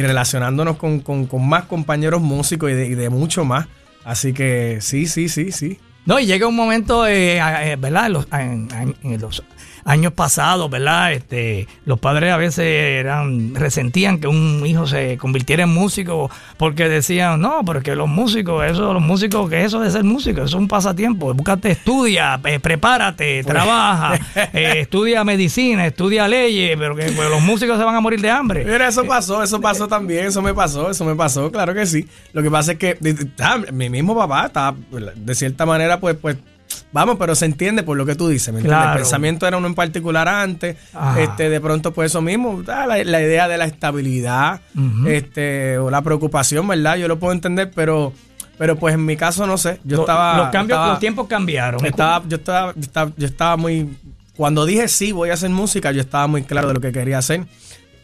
[0.00, 1.02] relacionándonos con,
[1.40, 3.66] más compañeros músicos y de, mucho más.
[4.04, 5.78] Así que sí, sí, sí, sí.
[6.06, 8.10] No, y llega un momento, eh, eh, ¿verdad?
[8.32, 9.44] en los
[9.84, 11.12] años pasados, ¿verdad?
[11.12, 16.88] Este, los padres a veces eran resentían que un hijo se convirtiera en músico porque
[16.88, 20.54] decían, no, porque los músicos, eso, los músicos, que eso de ser músico, eso es
[20.54, 21.34] un pasatiempo.
[21.34, 23.54] Búscate, estudia, eh, prepárate, pues.
[23.54, 24.18] trabaja,
[24.52, 28.30] eh, estudia medicina, estudia leyes, pero que pues, los músicos se van a morir de
[28.30, 28.64] hambre.
[28.64, 32.06] Mira, eso pasó, eso pasó también, eso me pasó, eso me pasó, claro que sí.
[32.32, 32.98] Lo que pasa es que
[33.40, 34.76] ah, mi mismo papá estaba,
[35.14, 36.36] de cierta manera, pues, pues
[36.92, 38.88] Vamos, pero se entiende por lo que tú dices, ¿me entiendes?
[38.88, 40.76] El pensamiento era uno en particular antes,
[41.16, 44.60] este, de pronto pues eso mismo, la, idea de la estabilidad,
[45.06, 46.96] este, o la preocupación, ¿verdad?
[46.96, 48.12] Yo lo puedo entender, pero,
[48.58, 50.36] pero pues en mi caso no sé, yo estaba...
[50.36, 51.84] Los cambios, los tiempos cambiaron.
[51.84, 52.74] Estaba, yo estaba,
[53.16, 53.88] yo estaba, muy,
[54.36, 57.18] cuando dije sí voy a hacer música, yo estaba muy claro de lo que quería
[57.18, 57.46] hacer,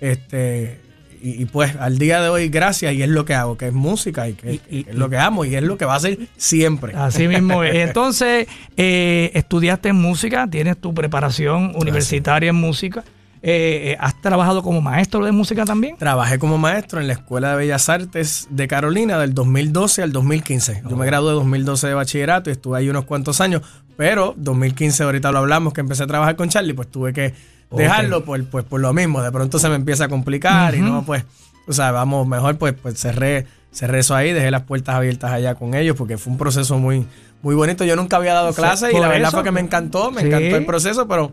[0.00, 0.80] este,
[1.20, 4.28] y, pues al día de hoy, gracias, y es lo que hago, que es música,
[4.28, 6.94] y que es lo que amo, y es lo que va a ser siempre.
[6.94, 7.64] Así mismo.
[7.64, 13.04] Entonces, eh, estudiaste música, tienes tu preparación universitaria en música.
[13.42, 15.96] Eh, ¿Has trabajado como maestro de música también?
[15.96, 20.82] Trabajé como maestro en la Escuela de Bellas Artes de Carolina del 2012 al 2015.
[20.88, 23.62] Yo me gradué en 2012 de bachillerato y estuve ahí unos cuantos años,
[23.96, 27.34] pero 2015 ahorita lo hablamos que empecé a trabajar con Charlie, pues tuve que
[27.70, 29.22] dejarlo por, pues, por lo mismo.
[29.22, 31.24] De pronto se me empieza a complicar y no, pues,
[31.66, 35.54] o sea, vamos, mejor pues, pues cerré, cerré eso ahí, dejé las puertas abiertas allá
[35.54, 37.06] con ellos porque fue un proceso muy,
[37.42, 37.84] muy bonito.
[37.84, 40.66] Yo nunca había dado clases y la verdad fue que me encantó, me encantó el
[40.66, 41.32] proceso, pero...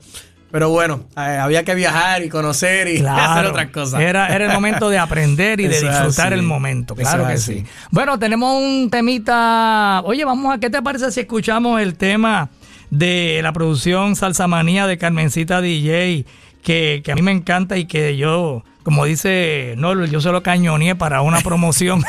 [0.51, 3.99] Pero bueno, eh, había que viajar y conocer y hacer otras cosas.
[3.99, 6.95] Era, era el momento de aprender y de disfrutar el momento.
[6.95, 7.65] Claro que sí.
[7.91, 10.01] Bueno, tenemos un temita.
[10.05, 12.49] Oye, vamos a, ¿qué te parece si escuchamos el tema
[12.97, 16.25] de la producción Salsa Manía de Carmencita DJ,
[16.63, 20.95] que, a mí me encanta y que yo, como dice Norbert, yo se lo cañoneé
[20.95, 22.03] para una promoción.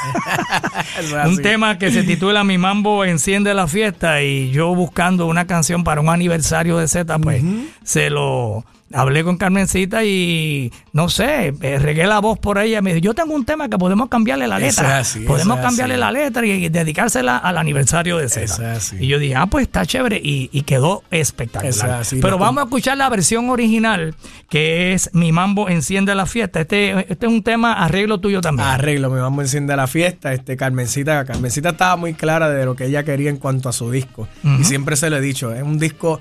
[1.26, 5.84] un tema que se titula Mi Mambo Enciende la Fiesta y yo buscando una canción
[5.84, 7.42] para un aniversario de Z, pues
[7.82, 12.80] se lo hablé con Carmencita y no sé, eh, regué la voz por ella.
[12.82, 15.02] Me dijo, yo tengo un tema que podemos cambiarle la letra.
[15.26, 18.78] podemos cambiarle la letra y, dedicársela al aniversario de César.
[18.98, 22.04] Y yo dije, ah, pues está chévere y, quedó espectacular.
[22.20, 24.14] Pero vamos a escuchar la versión original,
[24.48, 26.60] que es Mi Mambo Enciende la Fiesta.
[26.60, 28.66] Este, este es un tema arreglo tuyo también.
[28.68, 30.32] Arreglo, Mi Mambo Enciende la Fiesta.
[30.32, 33.90] Este, Carmencita, Carmencita estaba muy clara de lo que ella quería en cuanto a su
[33.90, 34.28] disco.
[34.58, 36.20] Y siempre se lo he dicho, es un disco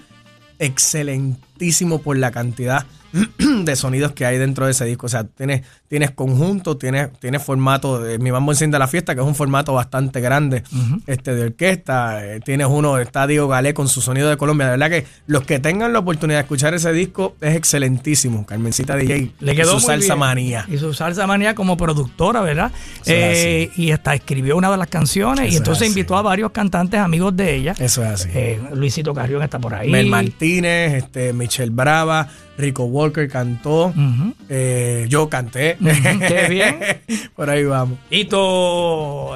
[0.59, 2.85] excelentísimo por la cantidad
[3.37, 5.05] de sonidos que hay dentro de ese disco.
[5.05, 5.63] O sea, tienes,
[5.95, 9.71] tienes conjunto, tienes, tienes formato de Mi Mambo Enciende la Fiesta, que es un formato
[9.71, 10.62] bastante grande
[11.08, 12.25] este, de orquesta.
[12.25, 14.65] Eh, tienes uno, está Diego Galé con su sonido de Colombia.
[14.65, 18.45] De verdad que los que tengan la oportunidad de escuchar ese disco es excelentísimo.
[18.45, 20.65] Carmencita DJ Le quedó y su salsa manía.
[20.67, 22.73] Y su salsa manía como productora, ¿verdad?
[23.05, 27.38] Eh, y hasta escribió una de las canciones y entonces invitó a varios cantantes amigos
[27.38, 27.73] de ella.
[27.79, 28.29] Eso es así.
[28.34, 29.89] Eh, Luisito Carrión está por ahí.
[29.89, 32.27] Mel Martínez, este, Michelle Brava.
[32.58, 33.93] Rico Walker cantó,
[34.49, 35.77] eh, yo canté.
[35.86, 36.80] Qué bien.
[37.36, 37.98] Por ahí vamos.
[38.10, 38.38] Y tu,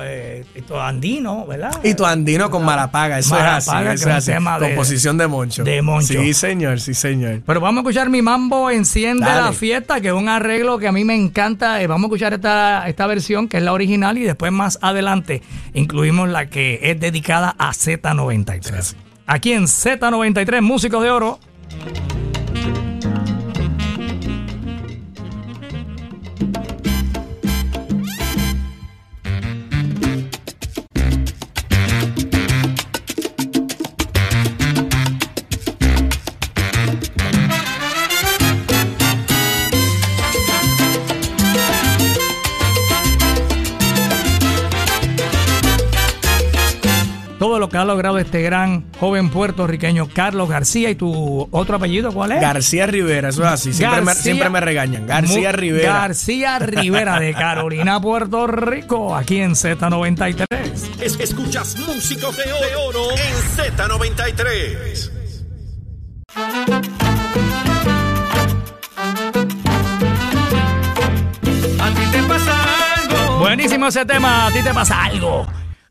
[0.01, 0.45] eh,
[0.79, 1.71] Andino, ¿verdad?
[1.83, 3.71] Y tu Andino con Malapaga, eso es así.
[3.93, 4.31] Eso es así.
[4.59, 5.63] Composición de Moncho.
[5.63, 6.21] De Moncho.
[6.21, 7.41] Sí, señor, sí, señor.
[7.45, 10.91] Pero vamos a escuchar mi mambo Enciende la Fiesta, que es un arreglo que a
[10.91, 11.81] mí me encanta.
[11.81, 15.41] Eh, vamos a escuchar esta, esta versión, que es la original, y después más adelante
[15.73, 18.95] incluimos la que es dedicada a Z93.
[19.27, 21.39] Aquí en Z93, Músicos de Oro.
[26.39, 26.78] Todo lo
[47.79, 50.89] ha logrado este gran joven puertorriqueño Carlos García.
[50.89, 52.41] ¿Y tu otro apellido cuál es?
[52.41, 53.73] García Rivera, eso es así.
[53.73, 55.07] Siempre, me, siempre me, regañan.
[55.07, 55.93] García Rivera.
[55.93, 60.45] García Rivera de Carolina, Puerto Rico, aquí en Z93.
[61.01, 62.53] Es, escuchas músicos de
[62.87, 65.11] oro en Z93.
[71.79, 73.39] A ti te pasa algo.
[73.39, 75.47] Buenísimo ese tema, a ti te pasa algo.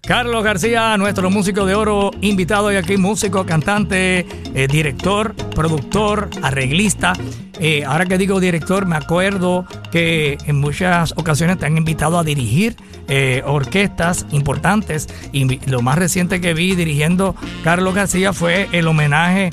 [0.08, 4.20] Carlos García, nuestro músico de oro, invitado hoy aquí, músico, cantante,
[4.54, 7.12] eh, director, productor, arreglista.
[7.60, 12.24] Eh, ahora que digo director, me acuerdo que en muchas ocasiones te han invitado a
[12.24, 12.74] dirigir
[13.08, 19.50] eh, orquestas importantes y lo más reciente que vi dirigiendo Carlos García fue el homenaje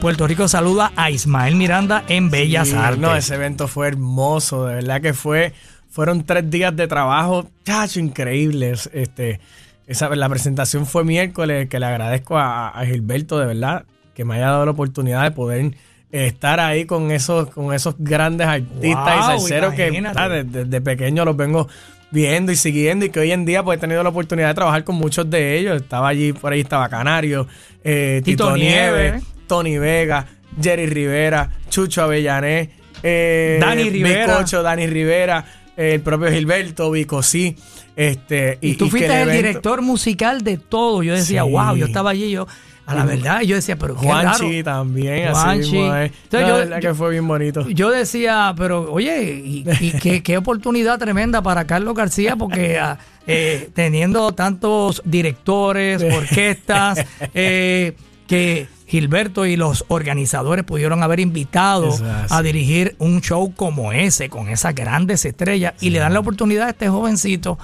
[0.00, 3.00] Puerto Rico Saluda a Ismael Miranda en Bellas Artes.
[3.00, 5.52] No, ese evento fue hermoso, de verdad que fue,
[5.90, 9.40] fueron tres días de trabajo, chacho, increíbles, este
[9.90, 14.46] esa, la presentación fue miércoles, que le agradezco a, Gilberto de verdad que me haya
[14.46, 15.74] dado la oportunidad de poder
[16.12, 19.90] estar ahí con esos, con esos grandes artistas y salseros que
[20.44, 21.68] desde, pequeño los vengo
[22.12, 24.84] viendo y siguiendo y que hoy en día pues he tenido la oportunidad de trabajar
[24.84, 25.80] con muchos de ellos.
[25.82, 27.48] Estaba allí, por ahí estaba Canario,
[27.82, 30.24] eh, Tito, Nieves, Tony Vega,
[30.60, 32.70] Jerry Rivera, Chucho Avellané,
[33.02, 34.44] eh, Dani Rivera.
[34.44, 35.44] Dani Rivera
[35.80, 37.56] el propio Gilberto, Vico sí.
[37.96, 41.02] Este, y, tú fuiste el, director musical de todo.
[41.02, 42.46] Yo decía, wow, yo estaba allí, yo
[42.90, 47.10] a la verdad, yo decía, pero Juanchi también, así mismo Entonces, yo, verdad que fue
[47.10, 47.68] bien bonito.
[47.68, 49.64] Yo decía, pero oye, y,
[50.02, 57.94] qué, qué, oportunidad tremenda para Carlos García, porque ah, eh, teniendo tantos directores, orquestas, eh,
[58.26, 61.96] que Gilberto y los organizadores pudieron haber invitado
[62.28, 66.66] a dirigir un show como ese, con esas grandes estrellas, y le dan la oportunidad
[66.66, 67.56] a este jovencito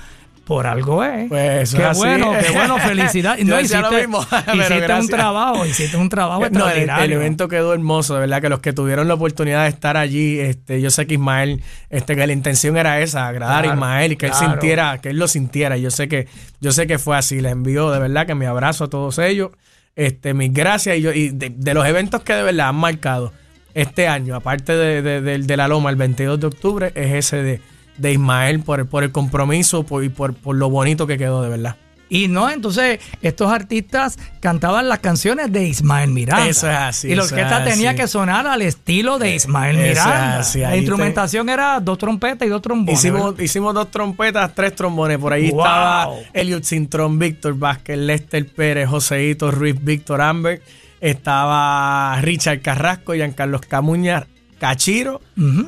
[0.47, 1.29] por algo es.
[1.29, 3.37] Pues qué bueno, qué bueno, felicidad.
[3.39, 4.21] No, hiciste, lo mismo,
[4.55, 7.05] hiciste un trabajo, hiciste un trabajo extraordinario.
[7.05, 10.39] el, evento quedó hermoso, de verdad, que los que tuvieron la oportunidad de estar allí,
[10.39, 14.17] este, yo sé que Ismael, este, que la intención era esa, agradar a Ismael y
[14.17, 15.77] que él sintiera, que él lo sintiera.
[15.77, 16.29] Yo sé que,
[16.61, 17.41] yo sé que fue así.
[17.41, 19.51] Les envío de verdad que mi abrazo a todos ellos,
[19.97, 23.33] este, mis gracias y, yo, y de, los eventos que de verdad han marcado
[23.75, 27.61] este año, aparte de, de, de la Loma, el 22 de octubre, es ese
[27.99, 31.77] de Ismael por, por el compromiso y por, por lo bonito que quedó, de verdad.
[32.09, 36.47] Y no, entonces estos artistas cantaban las canciones de Ismael Miranda.
[36.47, 37.09] Eso es así.
[37.09, 40.43] Y la orquesta tenía que sonar al estilo de Ismael Miranda.
[40.55, 42.99] La instrumentación era dos trompetas y dos trombones.
[43.01, 45.19] Hicimos, hicimos dos trompetas, tres trombones.
[45.19, 50.63] Por ahí estaba Elliot Cintrón, Víctor Vázquez, Lester Pérez, Joseito Ruiz, Víctor Amber.
[51.01, 54.27] Estaba Richard Carrasco, Giancarlos Camuña,
[54.59, 55.21] Cachiro,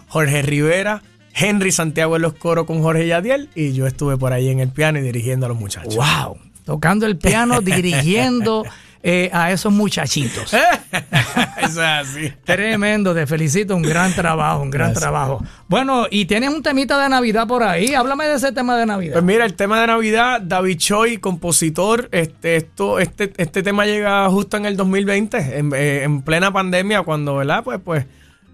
[0.08, 1.02] Jorge Rivera,
[1.38, 4.70] Henry Santiago en los coros con Jorge Yadiel y yo estuve por ahí en el
[4.70, 5.96] piano y dirigiendo a los muchachos.
[5.96, 6.38] ¡Wow!
[6.64, 8.64] Tocando el piano, dirigiendo
[9.02, 10.52] eh, a esos muchachitos.
[11.62, 12.32] Eso es así.
[12.44, 15.42] Tremendo, te felicito, un gran trabajo, un gran trabajo.
[15.68, 19.12] Bueno, y tienes un temita de Navidad por ahí, háblame de ese tema de Navidad.
[19.14, 24.28] Pues mira, el tema de Navidad, David Choi, compositor, este, esto, este, este tema llega
[24.28, 27.62] justo en el 2020, en, eh, en plena pandemia, cuando, ¿verdad?
[27.62, 28.06] Pues, pues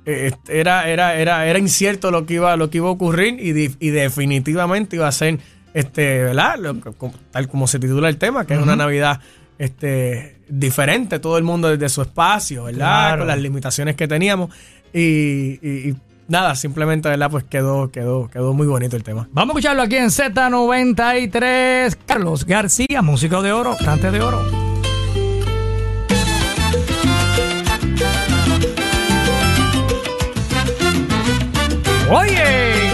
[0.04, 3.90] era, era, era, era incierto lo que iba, lo que iba a ocurrir y, y
[3.90, 5.38] definitivamente iba a ser,
[5.72, 6.58] este, ¿verdad?
[7.30, 9.20] tal como se titula el tema, que es una Navidad
[9.58, 13.18] este, diferente, todo el mundo desde su espacio, ¿verdad?
[13.18, 14.50] Con las limitaciones que teníamos.
[14.92, 15.94] Y,
[16.28, 17.30] nada, simplemente, ¿verdad?
[17.30, 19.28] Pues quedó, quedó, quedó muy bonito el tema.
[19.32, 21.96] Vamos a escucharlo aquí en Z93.
[22.06, 24.73] Carlos García, músico de oro, cante de oro.
[32.10, 32.92] Oye,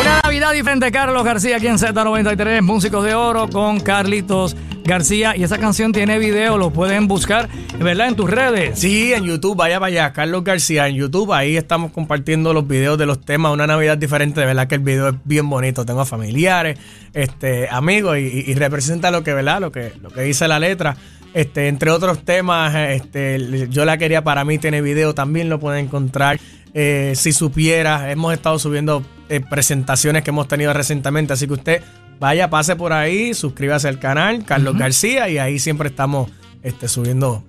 [0.00, 5.36] una Navidad diferente, Carlos García aquí en Z93, Músicos de Oro con Carlitos García.
[5.36, 7.48] Y esa canción tiene video, lo pueden buscar,
[7.78, 8.08] ¿verdad?
[8.08, 8.80] En tus redes.
[8.80, 11.32] Sí, en YouTube, vaya, vaya, Carlos García en YouTube.
[11.32, 14.40] Ahí estamos compartiendo los videos de los temas, una Navidad diferente.
[14.40, 15.86] De verdad que el video es bien bonito.
[15.86, 16.80] Tengo familiares,
[17.14, 19.60] este, amigos y, representa lo que, ¿verdad?
[19.60, 20.96] Lo que, lo que dice la letra.
[21.34, 25.86] Este, entre otros temas, este, yo la quería para mí, tiene video, también lo pueden
[25.86, 26.40] encontrar.
[26.74, 31.82] Eh, si supiera, hemos estado subiendo eh, presentaciones que hemos tenido recientemente, así que usted
[32.18, 36.30] vaya, pase por ahí, suscríbase al canal, Carlos García, y ahí siempre estamos
[36.62, 37.44] este, subiendo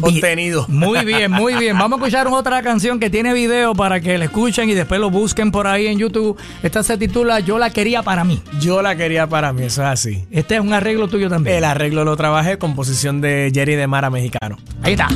[0.00, 0.66] contenido.
[0.68, 1.78] Muy bien, muy bien.
[1.78, 5.10] Vamos a escuchar otra canción que tiene video para que la escuchen y después lo
[5.10, 6.36] busquen por ahí en YouTube.
[6.62, 8.42] Esta se titula Yo la quería para mí.
[8.60, 10.24] Yo la quería para mí, eso es así.
[10.30, 11.56] Este es un arreglo tuyo también.
[11.56, 14.58] El arreglo lo trabajé, composición de Jerry de Mara mexicano.
[14.82, 15.08] Ahí está.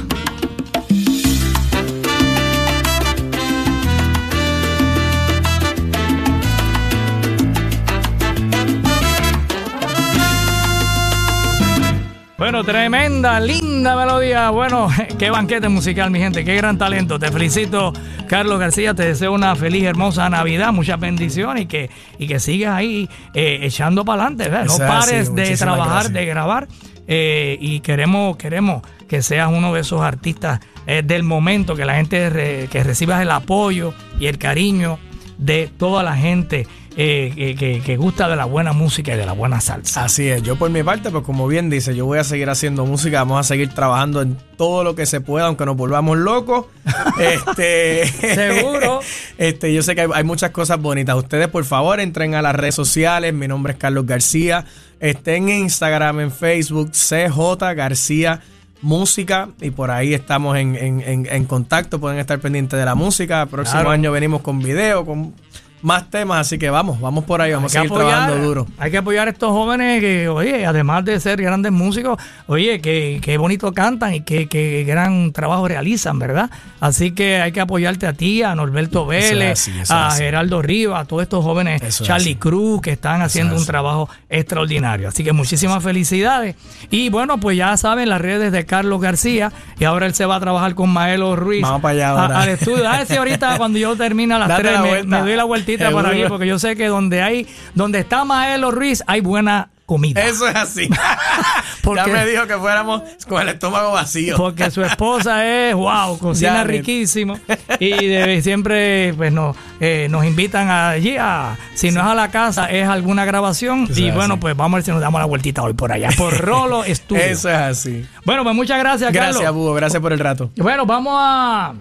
[12.53, 14.51] Bueno, tremenda, linda melodía.
[14.51, 14.89] Bueno,
[15.19, 17.19] qué banquete musical, mi gente, qué gran talento.
[17.19, 17.95] Te felicito,
[18.29, 18.93] Carlos García.
[18.93, 21.89] Te deseo una feliz, hermosa Navidad, muchas bendiciones y que,
[22.19, 24.51] y que sigas ahí eh, echando para adelante.
[24.67, 26.69] No pares de trabajar, de grabar.
[27.09, 31.95] Eh, y queremos, queremos que seas uno de esos artistas eh, del momento, que la
[31.95, 34.99] gente que recibas el apoyo y el cariño
[35.45, 36.67] de toda la gente
[36.97, 40.05] eh, que, gusta de la buena música y de la buena salsa.
[40.05, 42.87] Así es, yo por mi parte, pues como bien dice, yo voy a seguir haciendo
[42.87, 46.67] música, vamos a seguir trabajando en todo lo que se pueda, aunque nos volvamos locos.
[47.19, 49.01] este, Seguro.
[49.39, 51.17] Este, yo sé que hay, muchas cosas bonitas.
[51.17, 53.35] Ustedes, por favor, entren a las redes sociales.
[53.35, 54.65] Mi nombre es Carlos García.
[55.01, 58.41] Estén en Instagram, en Facebook, CJ García
[58.83, 63.47] música y por ahí estamos en, en, contacto, pueden estar pendientes de la música.
[63.47, 65.35] Próximo año venimos con video, con
[65.83, 68.67] más temas, así que vamos, vamos por ahí, vamos a seguir trabajando duro.
[68.79, 73.21] Hay que apoyar a estos jóvenes que, oye, además de ser grandes músicos, oye, que,
[73.21, 76.51] que bonito cantan y que, gran trabajo realizan, ¿verdad?
[76.81, 81.25] Así que hay que apoyarte a ti, a Norberto Vélez, a Geraldo Rivas, a todos
[81.25, 85.09] estos jóvenes, Charlie Cruz, que están haciendo un trabajo extraordinario.
[85.09, 86.55] Así que muchísimas felicidades.
[86.91, 90.37] Y bueno, pues ya saben, las redes de Carlos García, y ahora él se va
[90.37, 91.63] a trabajar con Maelo Ruiz.
[91.63, 92.41] Vamos para allá ahora.
[92.41, 92.89] al estudio.
[92.89, 95.72] A ver si ahorita cuando yo termine a las tres me, me doy la vuelta
[95.81, 100.23] aquí, porque yo sé que donde hay, donde está Maelo Ruiz, hay buena comida.
[100.23, 100.89] Eso es así.
[101.83, 104.37] Porque- ya me dijo que fuéramos con el estómago vacío.
[104.37, 107.39] Porque su esposa es, wow, cocina Ya, riquísimo.
[107.81, 112.31] Y de- siempre pues nos, eh, nos invitan allí a, si no es a la
[112.31, 113.89] casa, es alguna grabación.
[113.91, 114.41] Eso Y bueno, así.
[114.41, 117.23] pues vamos a ver si nos damos la vueltita hoy por allá, por Rolo Studio.
[117.23, 118.07] Eso es así.
[118.25, 119.55] Bueno, pues muchas gracias, Gracias, Carlos.
[119.55, 119.75] Búho.
[119.75, 120.51] Gracias por el rato.
[120.57, 121.75] Bueno, vamos a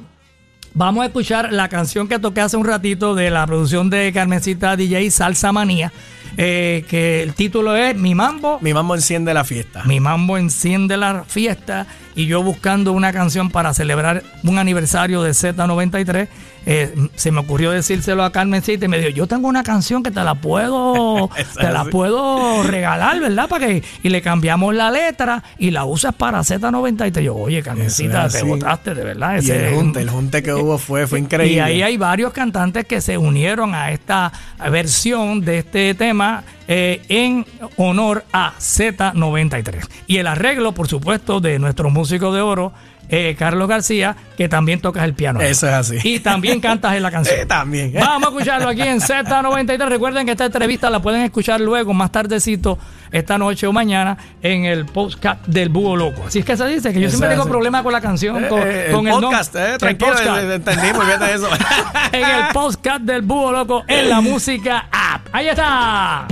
[0.73, 4.75] vamos a escuchar la canción que toqué hace un ratito de la producción de Carmencita
[4.75, 5.91] DJ Salsa Manía,
[6.37, 8.59] eh, que el título es Mi Mambo.
[8.61, 9.83] Mi mambo enciende la fiesta.
[9.85, 15.31] Mi mambo enciende la fiesta y yo buscando una canción para celebrar un aniversario de
[15.31, 16.27] Z93,
[16.67, 20.11] eh, se me ocurrió decírselo a Carmencita y me dijo, yo tengo una canción que
[20.11, 23.49] te la puedo, te la puedo regalar, ¿verdad?
[23.49, 27.21] Para que, y le cambiamos la letra y la usas para Z93.
[27.21, 29.35] Yo, oye, Carmencita, te botaste, de verdad.
[29.35, 31.55] Y Ese- el junte, el junte que hubo fue, fue increíble.
[31.55, 34.31] y ahí hay varios cantantes que se unieron a esta
[34.69, 37.45] versión de este tema eh, en
[37.77, 39.87] honor a Z93.
[40.07, 42.73] Y el arreglo, por supuesto, de nuestro músico de oro,
[43.09, 45.41] eh, Carlos García, que también tocas el piano.
[45.41, 45.97] Eso es así.
[46.03, 47.39] Y también cantas en la canción.
[47.39, 47.93] Eh, también.
[47.93, 49.89] Vamos a escucharlo aquí en Z93.
[49.89, 52.77] Recuerden que esta entrevista la pueden escuchar luego, más tardecito,
[53.11, 56.23] esta noche o mañana, en el podcast del Búho Loco.
[56.27, 58.61] Así es que se dice que yo Eso siempre tengo problemas con la canción, con,
[58.63, 61.49] Eh, con el nom- podcast, eh, el tranquilo, eh, entendimos, eso.
[62.13, 65.27] en el podcast del Búho Loco en la música app.
[65.33, 66.25] Ahí está.